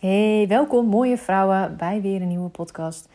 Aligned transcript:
Hey, 0.00 0.44
welkom 0.48 0.86
mooie 0.86 1.18
vrouwen 1.18 1.76
bij 1.76 2.00
weer 2.00 2.22
een 2.22 2.28
nieuwe 2.28 2.48
podcast. 2.48 3.08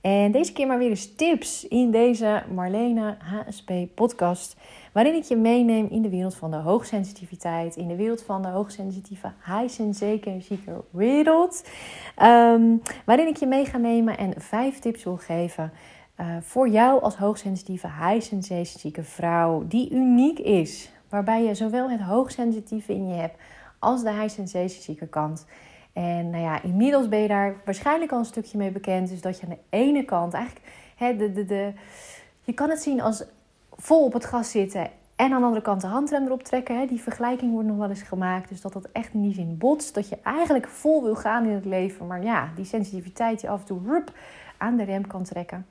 En 0.00 0.32
deze 0.32 0.52
keer 0.52 0.66
maar 0.66 0.78
weer 0.78 0.88
eens 0.88 1.14
tips 1.14 1.68
in 1.68 1.90
deze 1.90 2.42
Marlene 2.54 3.16
HSP 3.18 3.72
podcast. 3.94 4.56
Waarin 4.92 5.14
ik 5.14 5.22
je 5.22 5.36
meeneem 5.36 5.86
in 5.90 6.02
de 6.02 6.08
wereld 6.08 6.34
van 6.34 6.50
de 6.50 6.56
hoogsensitiviteit. 6.56 7.76
In 7.76 7.88
de 7.88 7.96
wereld 7.96 8.22
van 8.22 8.42
de 8.42 8.48
hoogsensitieve 8.48 9.32
high 9.44 9.68
sensation 9.68 10.42
seeker 10.42 10.84
wereld. 10.90 11.68
Um, 12.22 12.82
waarin 13.04 13.26
ik 13.26 13.36
je 13.36 13.46
mee 13.46 13.64
ga 13.64 13.78
nemen 13.78 14.18
en 14.18 14.40
vijf 14.40 14.78
tips 14.78 15.04
wil 15.04 15.16
geven. 15.16 15.72
Uh, 16.20 16.26
voor 16.40 16.68
jou 16.68 17.02
als 17.02 17.16
hoogsensitieve 17.16 17.86
high 17.86 18.20
sensation 18.20 18.78
seeker 18.78 19.04
vrouw. 19.04 19.66
Die 19.66 19.90
uniek 19.90 20.38
is. 20.38 20.92
Waarbij 21.08 21.44
je 21.44 21.54
zowel 21.54 21.90
het 21.90 22.00
hoogsensitieve 22.00 22.92
in 22.92 23.08
je 23.08 23.14
hebt 23.14 23.36
als 23.78 24.02
de 24.02 24.12
high 24.12 24.34
sensation 24.34 24.82
seeker 24.82 25.06
kant. 25.06 25.46
En 25.92 26.30
nou 26.30 26.42
ja, 26.42 26.62
inmiddels 26.62 27.08
ben 27.08 27.18
je 27.18 27.28
daar 27.28 27.54
waarschijnlijk 27.64 28.12
al 28.12 28.18
een 28.18 28.24
stukje 28.24 28.58
mee 28.58 28.70
bekend. 28.70 29.08
Dus 29.08 29.20
dat 29.20 29.40
je 29.40 29.46
aan 29.46 29.52
de 29.52 29.76
ene 29.76 30.04
kant 30.04 30.34
eigenlijk, 30.34 30.66
hè, 30.96 31.16
de, 31.16 31.32
de, 31.32 31.44
de, 31.44 31.72
je 32.42 32.52
kan 32.52 32.70
het 32.70 32.82
zien 32.82 33.00
als 33.00 33.24
vol 33.76 34.04
op 34.04 34.12
het 34.12 34.24
gas 34.24 34.50
zitten 34.50 34.90
en 35.16 35.32
aan 35.32 35.40
de 35.40 35.46
andere 35.46 35.62
kant 35.62 35.80
de 35.80 35.86
handrem 35.86 36.24
erop 36.24 36.42
trekken. 36.42 36.78
Hè. 36.78 36.86
Die 36.86 37.00
vergelijking 37.00 37.52
wordt 37.52 37.68
nog 37.68 37.76
wel 37.76 37.88
eens 37.88 38.02
gemaakt. 38.02 38.48
Dus 38.48 38.60
dat 38.60 38.72
dat 38.72 38.88
echt 38.92 39.14
in 39.14 39.22
die 39.22 39.34
zin 39.34 39.58
botst. 39.58 39.94
Dat 39.94 40.08
je 40.08 40.18
eigenlijk 40.22 40.68
vol 40.68 41.02
wil 41.02 41.14
gaan 41.14 41.44
in 41.44 41.54
het 41.54 41.64
leven. 41.64 42.06
Maar 42.06 42.22
ja, 42.22 42.48
die 42.56 42.64
sensitiviteit 42.64 43.40
die 43.40 43.50
af 43.50 43.60
en 43.60 43.66
toe 43.66 43.80
rup, 43.86 44.12
aan 44.56 44.76
de 44.76 44.84
rem 44.84 45.06
kan 45.06 45.22
trekken. 45.22 45.66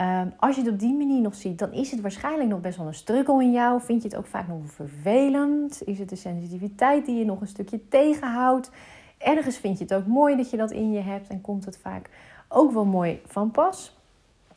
Um, 0.00 0.32
als 0.38 0.56
je 0.56 0.62
het 0.62 0.70
op 0.70 0.78
die 0.78 0.94
manier 0.94 1.20
nog 1.20 1.34
ziet, 1.34 1.58
dan 1.58 1.72
is 1.72 1.90
het 1.90 2.00
waarschijnlijk 2.00 2.48
nog 2.48 2.60
best 2.60 2.78
wel 2.78 2.86
een 2.86 2.94
struggle 2.94 3.42
in 3.42 3.52
jou. 3.52 3.80
Vind 3.80 4.02
je 4.02 4.08
het 4.08 4.16
ook 4.16 4.26
vaak 4.26 4.48
nog 4.48 4.58
vervelend? 4.66 5.82
Is 5.84 5.98
het 5.98 6.08
de 6.08 6.16
sensitiviteit 6.16 7.06
die 7.06 7.18
je 7.18 7.24
nog 7.24 7.40
een 7.40 7.46
stukje 7.46 7.88
tegenhoudt? 7.88 8.70
Ergens 9.18 9.58
vind 9.58 9.78
je 9.78 9.84
het 9.84 9.94
ook 9.94 10.06
mooi 10.06 10.36
dat 10.36 10.50
je 10.50 10.56
dat 10.56 10.70
in 10.70 10.92
je 10.92 11.00
hebt 11.00 11.28
en 11.28 11.40
komt 11.40 11.64
het 11.64 11.78
vaak 11.78 12.10
ook 12.48 12.72
wel 12.72 12.84
mooi 12.84 13.20
van 13.26 13.50
pas. 13.50 13.96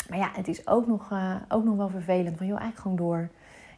Maar 0.10 0.18
ja, 0.18 0.30
het 0.34 0.48
is 0.48 0.68
ook 0.68 0.88
nog, 0.88 1.12
uh, 1.12 1.36
ook 1.50 1.64
nog 1.64 1.76
wel 1.76 1.90
vervelend. 1.90 2.38
Van 2.38 2.48
joh, 2.48 2.60
eigenlijk 2.60 2.82
gewoon 2.82 3.10
door. 3.10 3.30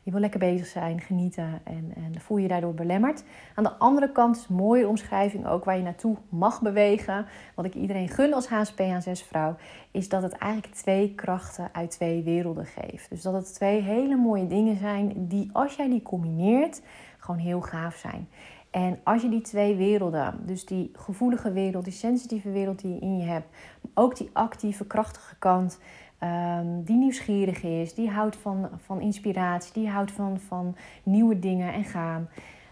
Je 0.03 0.11
wil 0.11 0.19
lekker 0.19 0.39
bezig 0.39 0.65
zijn, 0.65 1.01
genieten 1.01 1.61
en, 1.63 1.91
en 1.95 2.21
voel 2.21 2.37
je 2.37 2.47
daardoor 2.47 2.73
belemmerd. 2.73 3.23
Aan 3.55 3.63
de 3.63 3.73
andere 3.73 4.11
kant 4.11 4.35
is 4.35 4.45
een 4.49 4.55
mooie 4.55 4.87
omschrijving 4.87 5.47
ook 5.47 5.65
waar 5.65 5.77
je 5.77 5.83
naartoe 5.83 6.15
mag 6.29 6.61
bewegen. 6.61 7.25
Wat 7.55 7.65
ik 7.65 7.73
iedereen 7.73 8.09
gun 8.09 8.33
als 8.33 8.47
HSP 8.47 8.79
aan 8.79 9.01
6 9.01 9.23
vrouw, 9.23 9.55
is 9.91 10.09
dat 10.09 10.21
het 10.21 10.33
eigenlijk 10.33 10.73
twee 10.73 11.15
krachten 11.15 11.69
uit 11.71 11.91
twee 11.91 12.23
werelden 12.23 12.65
geeft. 12.65 13.09
Dus 13.09 13.21
dat 13.21 13.33
het 13.33 13.53
twee 13.53 13.81
hele 13.81 14.15
mooie 14.15 14.47
dingen 14.47 14.77
zijn 14.77 15.27
die 15.27 15.49
als 15.53 15.75
jij 15.75 15.89
die 15.89 16.01
combineert, 16.01 16.81
gewoon 17.17 17.39
heel 17.39 17.61
gaaf 17.61 17.95
zijn. 17.95 18.27
En 18.71 18.99
als 19.03 19.21
je 19.21 19.29
die 19.29 19.41
twee 19.41 19.75
werelden, 19.75 20.39
dus 20.45 20.65
die 20.65 20.91
gevoelige 20.93 21.51
wereld, 21.51 21.83
die 21.83 21.93
sensitieve 21.93 22.51
wereld 22.51 22.81
die 22.81 22.93
je 22.93 22.99
in 22.99 23.17
je 23.17 23.23
hebt, 23.25 23.47
ook 23.93 24.17
die 24.17 24.29
actieve, 24.33 24.85
krachtige 24.85 25.35
kant, 25.39 25.79
um, 26.23 26.83
die 26.83 26.95
nieuwsgierig 26.95 27.63
is, 27.63 27.93
die 27.93 28.09
houdt 28.09 28.35
van, 28.35 28.69
van 28.77 29.01
inspiratie, 29.01 29.73
die 29.73 29.89
houdt 29.89 30.11
van, 30.11 30.39
van 30.39 30.75
nieuwe 31.03 31.39
dingen 31.39 31.73
en 31.73 31.83
gaan. 31.83 32.29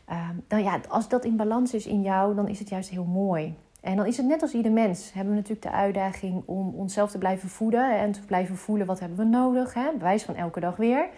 Um, 0.09 0.43
dan 0.47 0.63
ja, 0.63 0.79
als 0.89 1.09
dat 1.09 1.25
in 1.25 1.35
balans 1.35 1.73
is 1.73 1.87
in 1.87 2.01
jou, 2.01 2.35
dan 2.35 2.47
is 2.47 2.59
het 2.59 2.69
juist 2.69 2.89
heel 2.89 3.05
mooi. 3.05 3.55
En 3.81 3.95
dan 3.95 4.05
is 4.05 4.17
het 4.17 4.25
net 4.25 4.41
als 4.41 4.53
ieder 4.53 4.71
mens. 4.71 5.13
Hebben 5.13 5.33
we 5.33 5.39
natuurlijk 5.39 5.67
de 5.67 5.77
uitdaging 5.77 6.43
om 6.45 6.73
onszelf 6.73 7.11
te 7.11 7.17
blijven 7.17 7.49
voeden 7.49 7.99
en 7.99 8.11
te 8.11 8.25
blijven 8.25 8.55
voelen 8.55 8.87
wat 8.87 8.99
hebben 8.99 9.17
we 9.17 9.23
nodig. 9.23 9.73
Hè? 9.73 9.91
Bewijs 9.97 10.23
van 10.23 10.35
elke 10.35 10.59
dag 10.59 10.75
weer. 10.75 11.09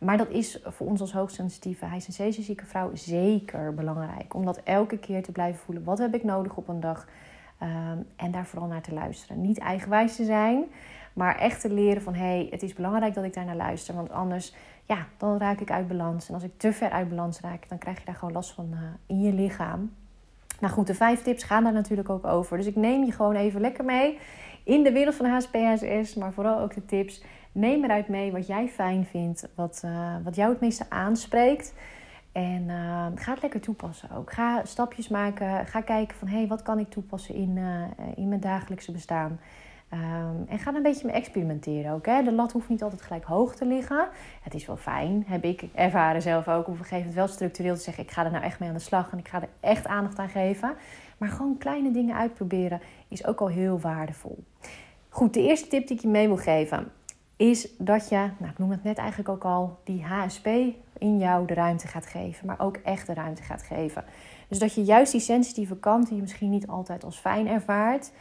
Maar 0.00 0.16
dat 0.16 0.30
is 0.30 0.58
voor 0.64 0.86
ons 0.86 1.00
als 1.00 1.12
hoogsensitieve 1.12 1.86
high 1.86 2.10
zieke 2.30 2.66
vrouw 2.66 2.90
zeker 2.94 3.74
belangrijk. 3.74 4.34
Om 4.34 4.44
dat 4.44 4.60
elke 4.64 4.98
keer 4.98 5.22
te 5.22 5.32
blijven 5.32 5.60
voelen. 5.60 5.84
Wat 5.84 5.98
heb 5.98 6.14
ik 6.14 6.24
nodig 6.24 6.56
op 6.56 6.68
een 6.68 6.80
dag? 6.80 7.06
Um, 7.62 8.06
en 8.16 8.30
daar 8.30 8.46
vooral 8.46 8.68
naar 8.68 8.82
te 8.82 8.94
luisteren. 8.94 9.40
Niet 9.40 9.58
eigenwijs 9.58 10.16
te 10.16 10.24
zijn, 10.24 10.64
maar 11.12 11.38
echt 11.38 11.60
te 11.60 11.72
leren 11.72 12.02
van... 12.02 12.14
hé, 12.14 12.20
hey, 12.20 12.46
het 12.50 12.62
is 12.62 12.72
belangrijk 12.72 13.14
dat 13.14 13.24
ik 13.24 13.34
daar 13.34 13.44
naar 13.44 13.56
luister. 13.56 13.94
Want 13.94 14.10
anders, 14.10 14.54
ja, 14.84 15.06
dan 15.16 15.38
raak 15.38 15.60
ik 15.60 15.70
uit 15.70 15.88
balans. 15.88 16.28
En 16.28 16.34
als 16.34 16.42
ik 16.42 16.52
te 16.56 16.72
ver 16.72 16.90
uit 16.90 17.08
balans 17.08 17.40
raak, 17.40 17.68
dan 17.68 17.78
krijg 17.78 17.98
je 17.98 18.04
daar 18.04 18.14
gewoon 18.14 18.34
last 18.34 18.52
van 18.52 18.68
uh, 18.72 18.78
in 19.06 19.20
je 19.22 19.32
lichaam. 19.32 19.92
Nou 20.60 20.72
goed, 20.72 20.86
de 20.86 20.94
vijf 20.94 21.22
tips 21.22 21.42
gaan 21.42 21.64
daar 21.64 21.72
natuurlijk 21.72 22.08
ook 22.08 22.26
over. 22.26 22.56
Dus 22.56 22.66
ik 22.66 22.76
neem 22.76 23.04
je 23.04 23.12
gewoon 23.12 23.34
even 23.34 23.60
lekker 23.60 23.84
mee 23.84 24.18
in 24.64 24.82
de 24.82 24.92
wereld 24.92 25.14
van 25.14 25.26
HSP-HSS. 25.26 26.14
Maar 26.14 26.32
vooral 26.32 26.60
ook 26.60 26.74
de 26.74 26.84
tips 26.84 27.22
Neem 27.52 27.84
eruit 27.84 28.08
mee 28.08 28.32
wat 28.32 28.46
jij 28.46 28.68
fijn 28.68 29.04
vindt, 29.04 29.48
wat, 29.54 29.82
uh, 29.84 30.14
wat 30.24 30.36
jou 30.36 30.50
het 30.50 30.60
meeste 30.60 30.84
aanspreekt. 30.88 31.74
En 32.32 32.62
uh, 32.68 33.06
ga 33.14 33.32
het 33.32 33.42
lekker 33.42 33.60
toepassen 33.60 34.10
ook. 34.16 34.32
Ga 34.32 34.64
stapjes 34.64 35.08
maken. 35.08 35.66
Ga 35.66 35.80
kijken 35.80 36.16
van 36.16 36.28
hé, 36.28 36.36
hey, 36.36 36.46
wat 36.46 36.62
kan 36.62 36.78
ik 36.78 36.90
toepassen 36.90 37.34
in, 37.34 37.56
uh, 37.56 37.82
in 38.14 38.28
mijn 38.28 38.40
dagelijkse 38.40 38.92
bestaan. 38.92 39.40
Um, 39.92 40.46
en 40.48 40.58
ga 40.58 40.74
een 40.74 40.82
beetje 40.82 41.06
mee 41.06 41.14
experimenteren 41.14 41.92
ook. 41.92 42.04
De 42.04 42.32
lat 42.32 42.52
hoeft 42.52 42.68
niet 42.68 42.82
altijd 42.82 43.02
gelijk 43.02 43.24
hoog 43.24 43.54
te 43.54 43.66
liggen. 43.66 44.08
Het 44.42 44.54
is 44.54 44.66
wel 44.66 44.76
fijn, 44.76 45.24
heb 45.26 45.44
ik 45.44 45.64
ervaren 45.74 46.22
zelf 46.22 46.48
ook. 46.48 46.66
Op 46.66 46.68
een 46.68 46.76
gegeven 46.76 46.98
moment 46.98 47.14
wel 47.14 47.26
structureel 47.26 47.74
te 47.74 47.80
zeggen: 47.80 48.04
ik 48.04 48.10
ga 48.10 48.24
er 48.24 48.30
nou 48.30 48.44
echt 48.44 48.60
mee 48.60 48.68
aan 48.68 48.74
de 48.74 48.80
slag 48.80 49.12
en 49.12 49.18
ik 49.18 49.28
ga 49.28 49.42
er 49.42 49.48
echt 49.60 49.86
aandacht 49.86 50.18
aan 50.18 50.28
geven. 50.28 50.74
Maar 51.18 51.28
gewoon 51.28 51.58
kleine 51.58 51.90
dingen 51.90 52.16
uitproberen 52.16 52.80
is 53.08 53.26
ook 53.26 53.40
al 53.40 53.48
heel 53.48 53.80
waardevol. 53.80 54.44
Goed, 55.08 55.34
de 55.34 55.42
eerste 55.42 55.68
tip 55.68 55.86
die 55.86 55.96
ik 55.96 56.02
je 56.02 56.08
mee 56.08 56.26
wil 56.26 56.36
geven 56.36 56.92
is 57.40 57.68
dat 57.78 58.08
je, 58.08 58.16
nou 58.38 58.50
ik 58.50 58.58
noem 58.58 58.70
het 58.70 58.82
net 58.82 58.98
eigenlijk 58.98 59.28
ook 59.28 59.44
al, 59.44 59.78
die 59.84 60.04
HSP 60.04 60.46
in 60.98 61.18
jou 61.18 61.46
de 61.46 61.54
ruimte 61.54 61.86
gaat 61.88 62.06
geven, 62.06 62.46
maar 62.46 62.60
ook 62.60 62.76
echt 62.76 63.06
de 63.06 63.14
ruimte 63.14 63.42
gaat 63.42 63.62
geven. 63.62 64.04
Dus 64.48 64.58
dat 64.58 64.74
je 64.74 64.82
juist 64.82 65.12
die 65.12 65.20
sensitieve 65.20 65.76
kant, 65.76 66.06
die 66.06 66.14
je 66.14 66.22
misschien 66.22 66.50
niet 66.50 66.66
altijd 66.66 67.04
als 67.04 67.18
fijn 67.18 67.48
ervaart, 67.48 68.12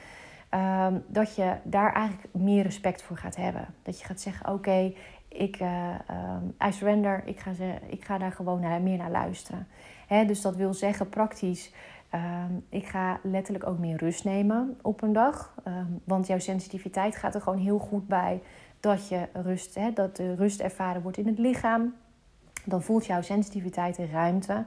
um, 0.54 1.04
dat 1.08 1.36
je 1.36 1.54
daar 1.64 1.94
eigenlijk 1.94 2.34
meer 2.34 2.64
respect 2.64 3.02
voor 3.02 3.18
gaat 3.18 3.36
hebben. 3.36 3.68
Dat 3.84 4.00
je 4.00 4.06
gaat 4.06 4.22
zeggen: 4.22 4.54
Oké, 4.54 4.94
ik 5.28 5.60
uh, 5.60 5.90
um, 6.10 6.68
I 6.68 6.72
surrender, 6.72 7.22
ik 7.26 7.40
ga, 7.40 7.52
ik 7.88 8.06
ga 8.06 8.18
daar 8.18 8.32
gewoon 8.32 8.60
naar, 8.60 8.82
meer 8.82 8.98
naar 8.98 9.12
luisteren. 9.12 9.68
Dus 10.28 10.42
dat 10.42 10.56
wil 10.56 10.74
zeggen 10.74 11.10
praktisch. 11.10 11.74
Um, 12.14 12.66
ik 12.70 12.88
ga 12.88 13.20
letterlijk 13.24 13.68
ook 13.68 13.78
meer 13.78 13.98
rust 13.98 14.24
nemen 14.24 14.78
op 14.82 15.02
een 15.02 15.14
dag. 15.14 15.56
Want 16.04 16.28
jouw 16.28 16.40
sensitiviteit 16.40 17.16
gaat 17.16 17.36
er 17.36 17.42
gewoon 17.42 17.60
heel 17.60 17.80
goed 17.80 18.08
bij 18.08 18.42
dat 18.80 19.08
je 19.08 19.28
rust, 19.34 19.76
hè, 19.76 19.94
dat 19.94 20.16
de 20.16 20.36
rust 20.36 20.60
ervaren 20.60 21.02
wordt 21.02 21.18
in 21.18 21.28
het 21.28 21.40
lichaam. 21.40 21.94
Dan 22.66 22.82
voelt 22.82 23.06
jouw 23.06 23.22
sensitiviteit 23.22 23.96
de 23.96 24.08
ruimte 24.12 24.66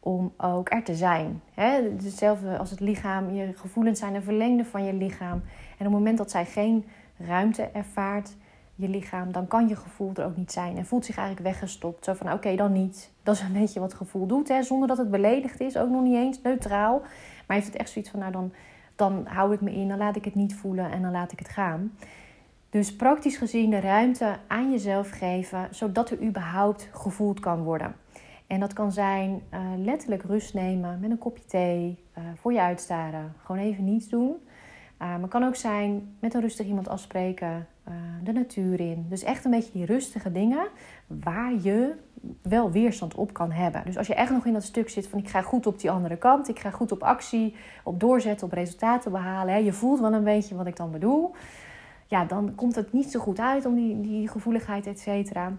om 0.00 0.32
ook 0.36 0.70
er 0.70 0.84
te 0.84 0.94
zijn. 0.94 1.42
Hè? 1.54 1.82
Hetzelfde 2.02 2.58
als 2.58 2.70
het 2.70 2.80
lichaam, 2.80 3.30
je 3.34 3.52
gevoelens 3.54 3.98
zijn 3.98 4.14
een 4.14 4.22
verlengde 4.22 4.64
van 4.64 4.84
je 4.84 4.92
lichaam. 4.92 5.42
En 5.78 5.78
op 5.78 5.78
het 5.78 5.90
moment 5.90 6.18
dat 6.18 6.30
zij 6.30 6.44
geen 6.44 6.84
ruimte 7.16 7.62
ervaart, 7.62 8.36
je 8.74 8.88
lichaam, 8.88 9.32
dan 9.32 9.46
kan 9.46 9.68
je 9.68 9.76
gevoel 9.76 10.12
er 10.14 10.24
ook 10.24 10.36
niet 10.36 10.52
zijn. 10.52 10.76
En 10.76 10.86
voelt 10.86 11.04
zich 11.04 11.16
eigenlijk 11.16 11.48
weggestopt. 11.48 12.04
Zo 12.04 12.14
van, 12.14 12.32
oké, 12.32 12.56
dan 12.56 12.72
niet. 12.72 13.10
Dat 13.22 13.34
is 13.34 13.40
een 13.40 13.52
beetje 13.52 13.80
wat 13.80 13.94
gevoel 13.94 14.26
doet, 14.26 14.48
hè? 14.48 14.62
zonder 14.62 14.88
dat 14.88 14.98
het 14.98 15.10
beledigd 15.10 15.60
is. 15.60 15.76
Ook 15.76 15.90
nog 15.90 16.02
niet 16.02 16.16
eens 16.16 16.42
neutraal. 16.42 17.00
Maar 17.46 17.56
heeft 17.56 17.68
het 17.68 17.76
echt 17.76 17.90
zoiets 17.90 18.10
van, 18.10 18.20
nou 18.20 18.32
dan, 18.32 18.52
dan 18.96 19.26
hou 19.26 19.54
ik 19.54 19.60
me 19.60 19.72
in, 19.72 19.88
dan 19.88 19.98
laat 19.98 20.16
ik 20.16 20.24
het 20.24 20.34
niet 20.34 20.54
voelen 20.54 20.90
en 20.90 21.02
dan 21.02 21.10
laat 21.10 21.32
ik 21.32 21.38
het 21.38 21.48
gaan. 21.48 21.92
Dus 22.70 22.96
praktisch 22.96 23.36
gezien 23.36 23.70
de 23.70 23.80
ruimte 23.80 24.36
aan 24.46 24.70
jezelf 24.70 25.10
geven, 25.10 25.68
zodat 25.70 26.10
er 26.10 26.22
überhaupt 26.22 26.88
gevoeld 26.92 27.40
kan 27.40 27.62
worden. 27.62 27.94
En 28.46 28.60
dat 28.60 28.72
kan 28.72 28.92
zijn 28.92 29.42
uh, 29.54 29.60
letterlijk 29.76 30.22
rust 30.22 30.54
nemen 30.54 31.00
met 31.00 31.10
een 31.10 31.18
kopje 31.18 31.44
thee, 31.44 32.04
uh, 32.18 32.24
voor 32.36 32.52
je 32.52 32.60
uitstaren, 32.60 33.32
gewoon 33.44 33.60
even 33.60 33.84
niets 33.84 34.08
doen. 34.08 34.30
Uh, 35.02 35.18
maar 35.18 35.28
kan 35.28 35.44
ook 35.44 35.56
zijn 35.56 36.16
met 36.20 36.34
een 36.34 36.40
rustig 36.40 36.66
iemand 36.66 36.88
afspreken, 36.88 37.66
de 38.22 38.32
natuur 38.32 38.80
in. 38.80 39.06
Dus 39.08 39.22
echt 39.22 39.44
een 39.44 39.50
beetje 39.50 39.72
die 39.72 39.84
rustige 39.84 40.32
dingen 40.32 40.68
waar 41.06 41.52
je 41.62 41.94
wel 42.42 42.70
weerstand 42.70 43.14
op 43.14 43.32
kan 43.32 43.50
hebben. 43.50 43.82
Dus 43.84 43.96
als 43.96 44.06
je 44.06 44.14
echt 44.14 44.30
nog 44.30 44.46
in 44.46 44.52
dat 44.52 44.62
stuk 44.62 44.88
zit 44.88 45.08
van 45.08 45.18
ik 45.18 45.28
ga 45.28 45.42
goed 45.42 45.66
op 45.66 45.80
die 45.80 45.90
andere 45.90 46.16
kant, 46.16 46.48
ik 46.48 46.58
ga 46.58 46.70
goed 46.70 46.92
op 46.92 47.02
actie, 47.02 47.54
op 47.84 48.00
doorzetten, 48.00 48.46
op 48.46 48.52
resultaten 48.52 49.12
behalen. 49.12 49.54
Hè, 49.54 49.60
je 49.60 49.72
voelt 49.72 50.00
wel 50.00 50.12
een 50.12 50.24
beetje 50.24 50.54
wat 50.54 50.66
ik 50.66 50.76
dan 50.76 50.90
bedoel 50.90 51.34
ja, 52.08 52.24
dan 52.24 52.54
komt 52.54 52.74
het 52.74 52.92
niet 52.92 53.10
zo 53.10 53.20
goed 53.20 53.40
uit 53.40 53.66
om 53.66 53.74
die, 53.74 54.00
die 54.00 54.28
gevoeligheid, 54.28 54.86
et 54.86 55.00
cetera. 55.00 55.52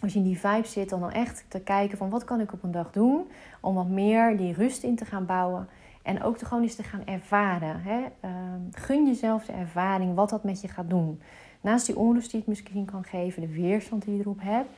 Als 0.00 0.12
je 0.12 0.18
in 0.18 0.24
die 0.24 0.38
vibe 0.38 0.66
zit, 0.66 0.88
dan, 0.88 1.00
dan 1.00 1.12
echt 1.12 1.44
te 1.48 1.60
kijken 1.60 1.98
van 1.98 2.10
wat 2.10 2.24
kan 2.24 2.40
ik 2.40 2.52
op 2.52 2.62
een 2.62 2.70
dag 2.70 2.90
doen 2.90 3.24
om 3.60 3.74
wat 3.74 3.88
meer 3.88 4.36
die 4.36 4.52
rust 4.52 4.82
in 4.82 4.96
te 4.96 5.04
gaan 5.04 5.26
bouwen. 5.26 5.68
En 6.02 6.22
ook 6.22 6.36
te 6.36 6.44
gewoon 6.44 6.62
eens 6.62 6.74
te 6.74 6.82
gaan 6.82 7.06
ervaren. 7.06 7.80
Hè? 7.82 8.00
Uh, 8.00 8.30
gun 8.70 9.06
jezelf 9.06 9.44
de 9.44 9.52
ervaring 9.52 10.14
wat 10.14 10.30
dat 10.30 10.44
met 10.44 10.60
je 10.60 10.68
gaat 10.68 10.90
doen. 10.90 11.20
Naast 11.60 11.86
die 11.86 11.96
onrust 11.96 12.30
die 12.30 12.40
het 12.40 12.48
misschien 12.48 12.84
kan 12.84 13.04
geven, 13.04 13.42
de 13.42 13.52
weerstand 13.52 14.04
die 14.04 14.14
je 14.14 14.20
erop 14.20 14.40
hebt. 14.40 14.68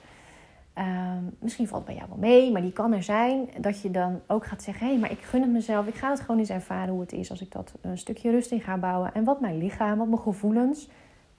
Uh, 0.78 0.84
misschien 1.38 1.68
valt 1.68 1.86
het 1.86 1.94
bij 1.94 2.04
jou 2.04 2.08
wel 2.08 2.30
mee, 2.30 2.52
maar 2.52 2.62
die 2.62 2.72
kan 2.72 2.92
er 2.92 3.02
zijn. 3.02 3.48
Dat 3.60 3.82
je 3.82 3.90
dan 3.90 4.20
ook 4.26 4.46
gaat 4.46 4.62
zeggen: 4.62 4.86
hé, 4.86 4.92
hey, 4.92 5.00
maar 5.00 5.10
ik 5.10 5.20
gun 5.20 5.42
het 5.42 5.50
mezelf. 5.50 5.86
Ik 5.86 5.94
ga 5.94 6.10
het 6.10 6.20
gewoon 6.20 6.38
eens 6.38 6.50
ervaren 6.50 6.92
hoe 6.92 7.00
het 7.00 7.12
is 7.12 7.30
als 7.30 7.40
ik 7.40 7.52
dat 7.52 7.74
een 7.80 7.98
stukje 7.98 8.30
rust 8.30 8.50
in 8.50 8.60
ga 8.60 8.76
bouwen. 8.76 9.14
En 9.14 9.24
wat 9.24 9.40
mijn 9.40 9.58
lichaam, 9.58 9.98
wat 9.98 10.08
mijn 10.08 10.20
gevoelens 10.20 10.88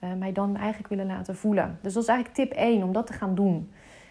uh, 0.00 0.12
mij 0.18 0.32
dan 0.32 0.56
eigenlijk 0.56 0.88
willen 0.88 1.06
laten 1.06 1.36
voelen. 1.36 1.78
Dus 1.82 1.92
dat 1.92 2.02
is 2.02 2.08
eigenlijk 2.08 2.38
tip 2.38 2.58
1 2.58 2.82
om 2.82 2.92
dat 2.92 3.06
te 3.06 3.12
gaan 3.12 3.34
doen. 3.34 3.54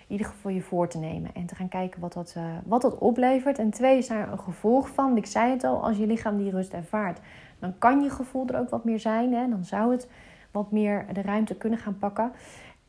in 0.07 0.15
ieder 0.15 0.27
geval 0.27 0.51
je 0.51 0.61
voor 0.61 0.87
te 0.87 0.97
nemen 0.97 1.33
en 1.33 1.45
te 1.45 1.55
gaan 1.55 1.69
kijken 1.69 2.01
wat 2.01 2.13
dat, 2.13 2.33
uh, 2.37 2.43
wat 2.65 2.81
dat 2.81 2.97
oplevert. 2.97 3.59
En 3.59 3.69
twee 3.69 3.97
is 3.97 4.07
daar 4.07 4.31
een 4.31 4.39
gevolg 4.39 4.89
van. 4.89 5.17
Ik 5.17 5.25
zei 5.25 5.51
het 5.51 5.63
al, 5.63 5.83
als 5.83 5.97
je 5.97 6.07
lichaam 6.07 6.37
die 6.37 6.51
rust 6.51 6.73
ervaart, 6.73 7.19
dan 7.59 7.77
kan 7.77 8.01
je 8.01 8.09
gevoel 8.09 8.47
er 8.47 8.59
ook 8.59 8.69
wat 8.69 8.83
meer 8.83 8.99
zijn. 8.99 9.33
Hè? 9.33 9.49
Dan 9.49 9.65
zou 9.65 9.91
het 9.91 10.09
wat 10.51 10.71
meer 10.71 11.05
de 11.13 11.21
ruimte 11.21 11.55
kunnen 11.55 11.79
gaan 11.79 11.97
pakken. 11.97 12.31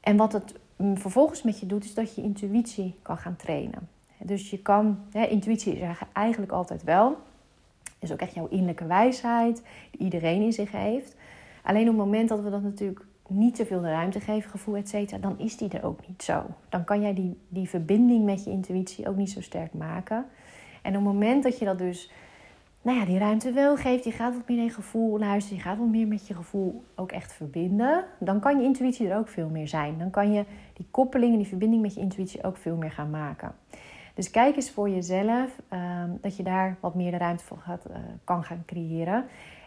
En 0.00 0.16
wat 0.16 0.32
het 0.32 0.54
vervolgens 0.94 1.42
met 1.42 1.60
je 1.60 1.66
doet, 1.66 1.84
is 1.84 1.94
dat 1.94 2.14
je 2.14 2.22
intuïtie 2.22 2.94
kan 3.02 3.18
gaan 3.18 3.36
trainen. 3.36 3.88
Dus 4.18 4.50
je 4.50 4.58
kan, 4.58 4.98
intuïtie 5.12 5.78
is 5.78 5.96
eigenlijk 6.12 6.52
altijd 6.52 6.84
wel. 6.84 7.16
Is 7.98 8.12
ook 8.12 8.20
echt 8.20 8.34
jouw 8.34 8.48
innerlijke 8.48 8.86
wijsheid, 8.86 9.62
die 9.90 10.00
iedereen 10.00 10.42
in 10.42 10.52
zich 10.52 10.72
heeft. 10.72 11.16
Alleen 11.62 11.88
op 11.88 11.96
het 11.96 12.04
moment 12.04 12.28
dat 12.28 12.40
we 12.40 12.50
dat 12.50 12.62
natuurlijk 12.62 13.04
niet 13.28 13.54
te 13.54 13.66
veel 13.66 13.80
de 13.80 13.90
ruimte 13.90 14.20
geven, 14.20 14.50
gevoel, 14.50 14.76
et 14.76 14.88
cetera, 14.88 15.18
dan 15.20 15.38
is 15.38 15.56
die 15.56 15.68
er 15.68 15.84
ook 15.84 16.08
niet 16.08 16.22
zo. 16.22 16.42
Dan 16.68 16.84
kan 16.84 17.00
jij 17.00 17.14
die, 17.14 17.36
die 17.48 17.68
verbinding 17.68 18.24
met 18.24 18.44
je 18.44 18.50
intuïtie 18.50 19.08
ook 19.08 19.16
niet 19.16 19.30
zo 19.30 19.40
sterk 19.40 19.74
maken. 19.74 20.24
En 20.82 20.90
op 20.90 21.04
het 21.04 21.12
moment 21.12 21.42
dat 21.42 21.58
je 21.58 21.64
dat 21.64 21.78
dus, 21.78 22.10
nou 22.82 22.98
ja, 22.98 23.04
die 23.04 23.18
ruimte 23.18 23.52
wel 23.52 23.76
geeft, 23.76 24.04
je 24.04 24.12
gaat 24.12 24.34
wat 24.34 24.48
meer 24.48 24.58
in 24.58 24.70
gevoel 24.70 25.18
luisteren, 25.18 25.56
je 25.56 25.62
gaat 25.62 25.78
wat 25.78 25.88
meer 25.88 26.06
met 26.06 26.26
je 26.26 26.34
gevoel 26.34 26.84
ook 26.94 27.12
echt 27.12 27.32
verbinden, 27.32 28.04
dan 28.18 28.40
kan 28.40 28.58
je 28.58 28.64
intuïtie 28.64 29.08
er 29.08 29.18
ook 29.18 29.28
veel 29.28 29.48
meer 29.48 29.68
zijn. 29.68 29.98
Dan 29.98 30.10
kan 30.10 30.32
je 30.32 30.44
die 30.72 30.86
koppeling 30.90 31.32
en 31.32 31.38
die 31.38 31.46
verbinding 31.46 31.82
met 31.82 31.94
je 31.94 32.00
intuïtie 32.00 32.44
ook 32.44 32.56
veel 32.56 32.76
meer 32.76 32.90
gaan 32.90 33.10
maken. 33.10 33.54
Dus 34.14 34.30
kijk 34.30 34.56
eens 34.56 34.70
voor 34.70 34.88
jezelf 34.88 35.60
um, 35.72 36.18
dat 36.20 36.36
je 36.36 36.42
daar 36.42 36.76
wat 36.80 36.94
meer 36.94 37.10
de 37.10 37.16
ruimte 37.16 37.44
voor 37.44 37.58
gaat, 37.58 37.86
uh, 37.90 37.96
kan 38.24 38.44
gaan 38.44 38.62
creëren. 38.66 39.24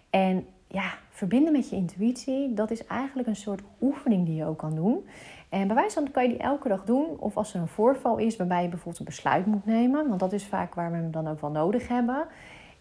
En 0.10 0.46
ja, 0.68 0.94
verbinden 1.10 1.52
met 1.52 1.70
je 1.70 1.76
intuïtie, 1.76 2.54
dat 2.54 2.72
is 2.72 2.86
eigenlijk 2.86 3.28
een 3.28 3.36
soort 3.36 3.62
oefening 3.82 4.26
die 4.26 4.36
je 4.36 4.46
ook 4.46 4.58
kan 4.58 4.76
doen. 4.76 5.06
En 5.50 5.68
bij 5.68 5.76
wijze 5.76 5.94
van 5.94 6.12
kan 6.12 6.24
je 6.24 6.30
die 6.30 6.38
elke 6.38 6.68
dag 6.68 6.84
doen. 6.84 7.06
Of 7.20 7.38
als 7.38 7.54
er 7.54 7.62
een 7.62 7.68
voorval 7.68 8.18
is 8.18 8.36
waarbij 8.38 8.62
je 8.62 8.70
bijvoorbeeld 8.70 9.00
een 9.00 9.06
besluit 9.06 9.46
moet 9.46 9.66
nemen. 9.66 10.08
Want 10.08 10.20
dat 10.20 10.34
is 10.34 10.46
vaak 10.46 10.76
waar 10.76 10.92
we 10.92 10.98
hem 10.98 11.12
dan 11.12 11.28
ook 11.28 11.42
wel 11.42 11.52
nodig 11.52 11.88
hebben. 11.88 12.28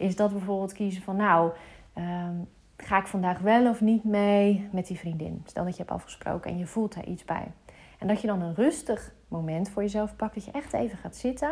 Is 0.03 0.17
dat 0.17 0.33
bijvoorbeeld 0.33 0.73
kiezen 0.73 1.03
van 1.03 1.17
nou, 1.17 1.53
um, 1.99 2.49
ga 2.77 2.99
ik 2.99 3.07
vandaag 3.07 3.39
wel 3.39 3.69
of 3.69 3.81
niet 3.81 4.05
mee 4.05 4.69
met 4.73 4.87
die 4.87 4.99
vriendin? 4.99 5.43
Stel 5.47 5.65
dat 5.65 5.73
je 5.73 5.79
hebt 5.79 5.95
afgesproken 5.95 6.51
en 6.51 6.59
je 6.59 6.67
voelt 6.67 6.95
daar 6.95 7.07
iets 7.07 7.25
bij. 7.25 7.53
En 7.99 8.07
dat 8.07 8.21
je 8.21 8.27
dan 8.27 8.43
een 8.43 8.55
rustig 8.55 9.15
moment 9.29 9.69
voor 9.69 9.83
jezelf 9.83 10.17
pakt. 10.17 10.35
Dat 10.35 10.45
je 10.45 10.51
echt 10.51 10.73
even 10.73 10.99
gaat 10.99 11.17
zitten 11.17 11.51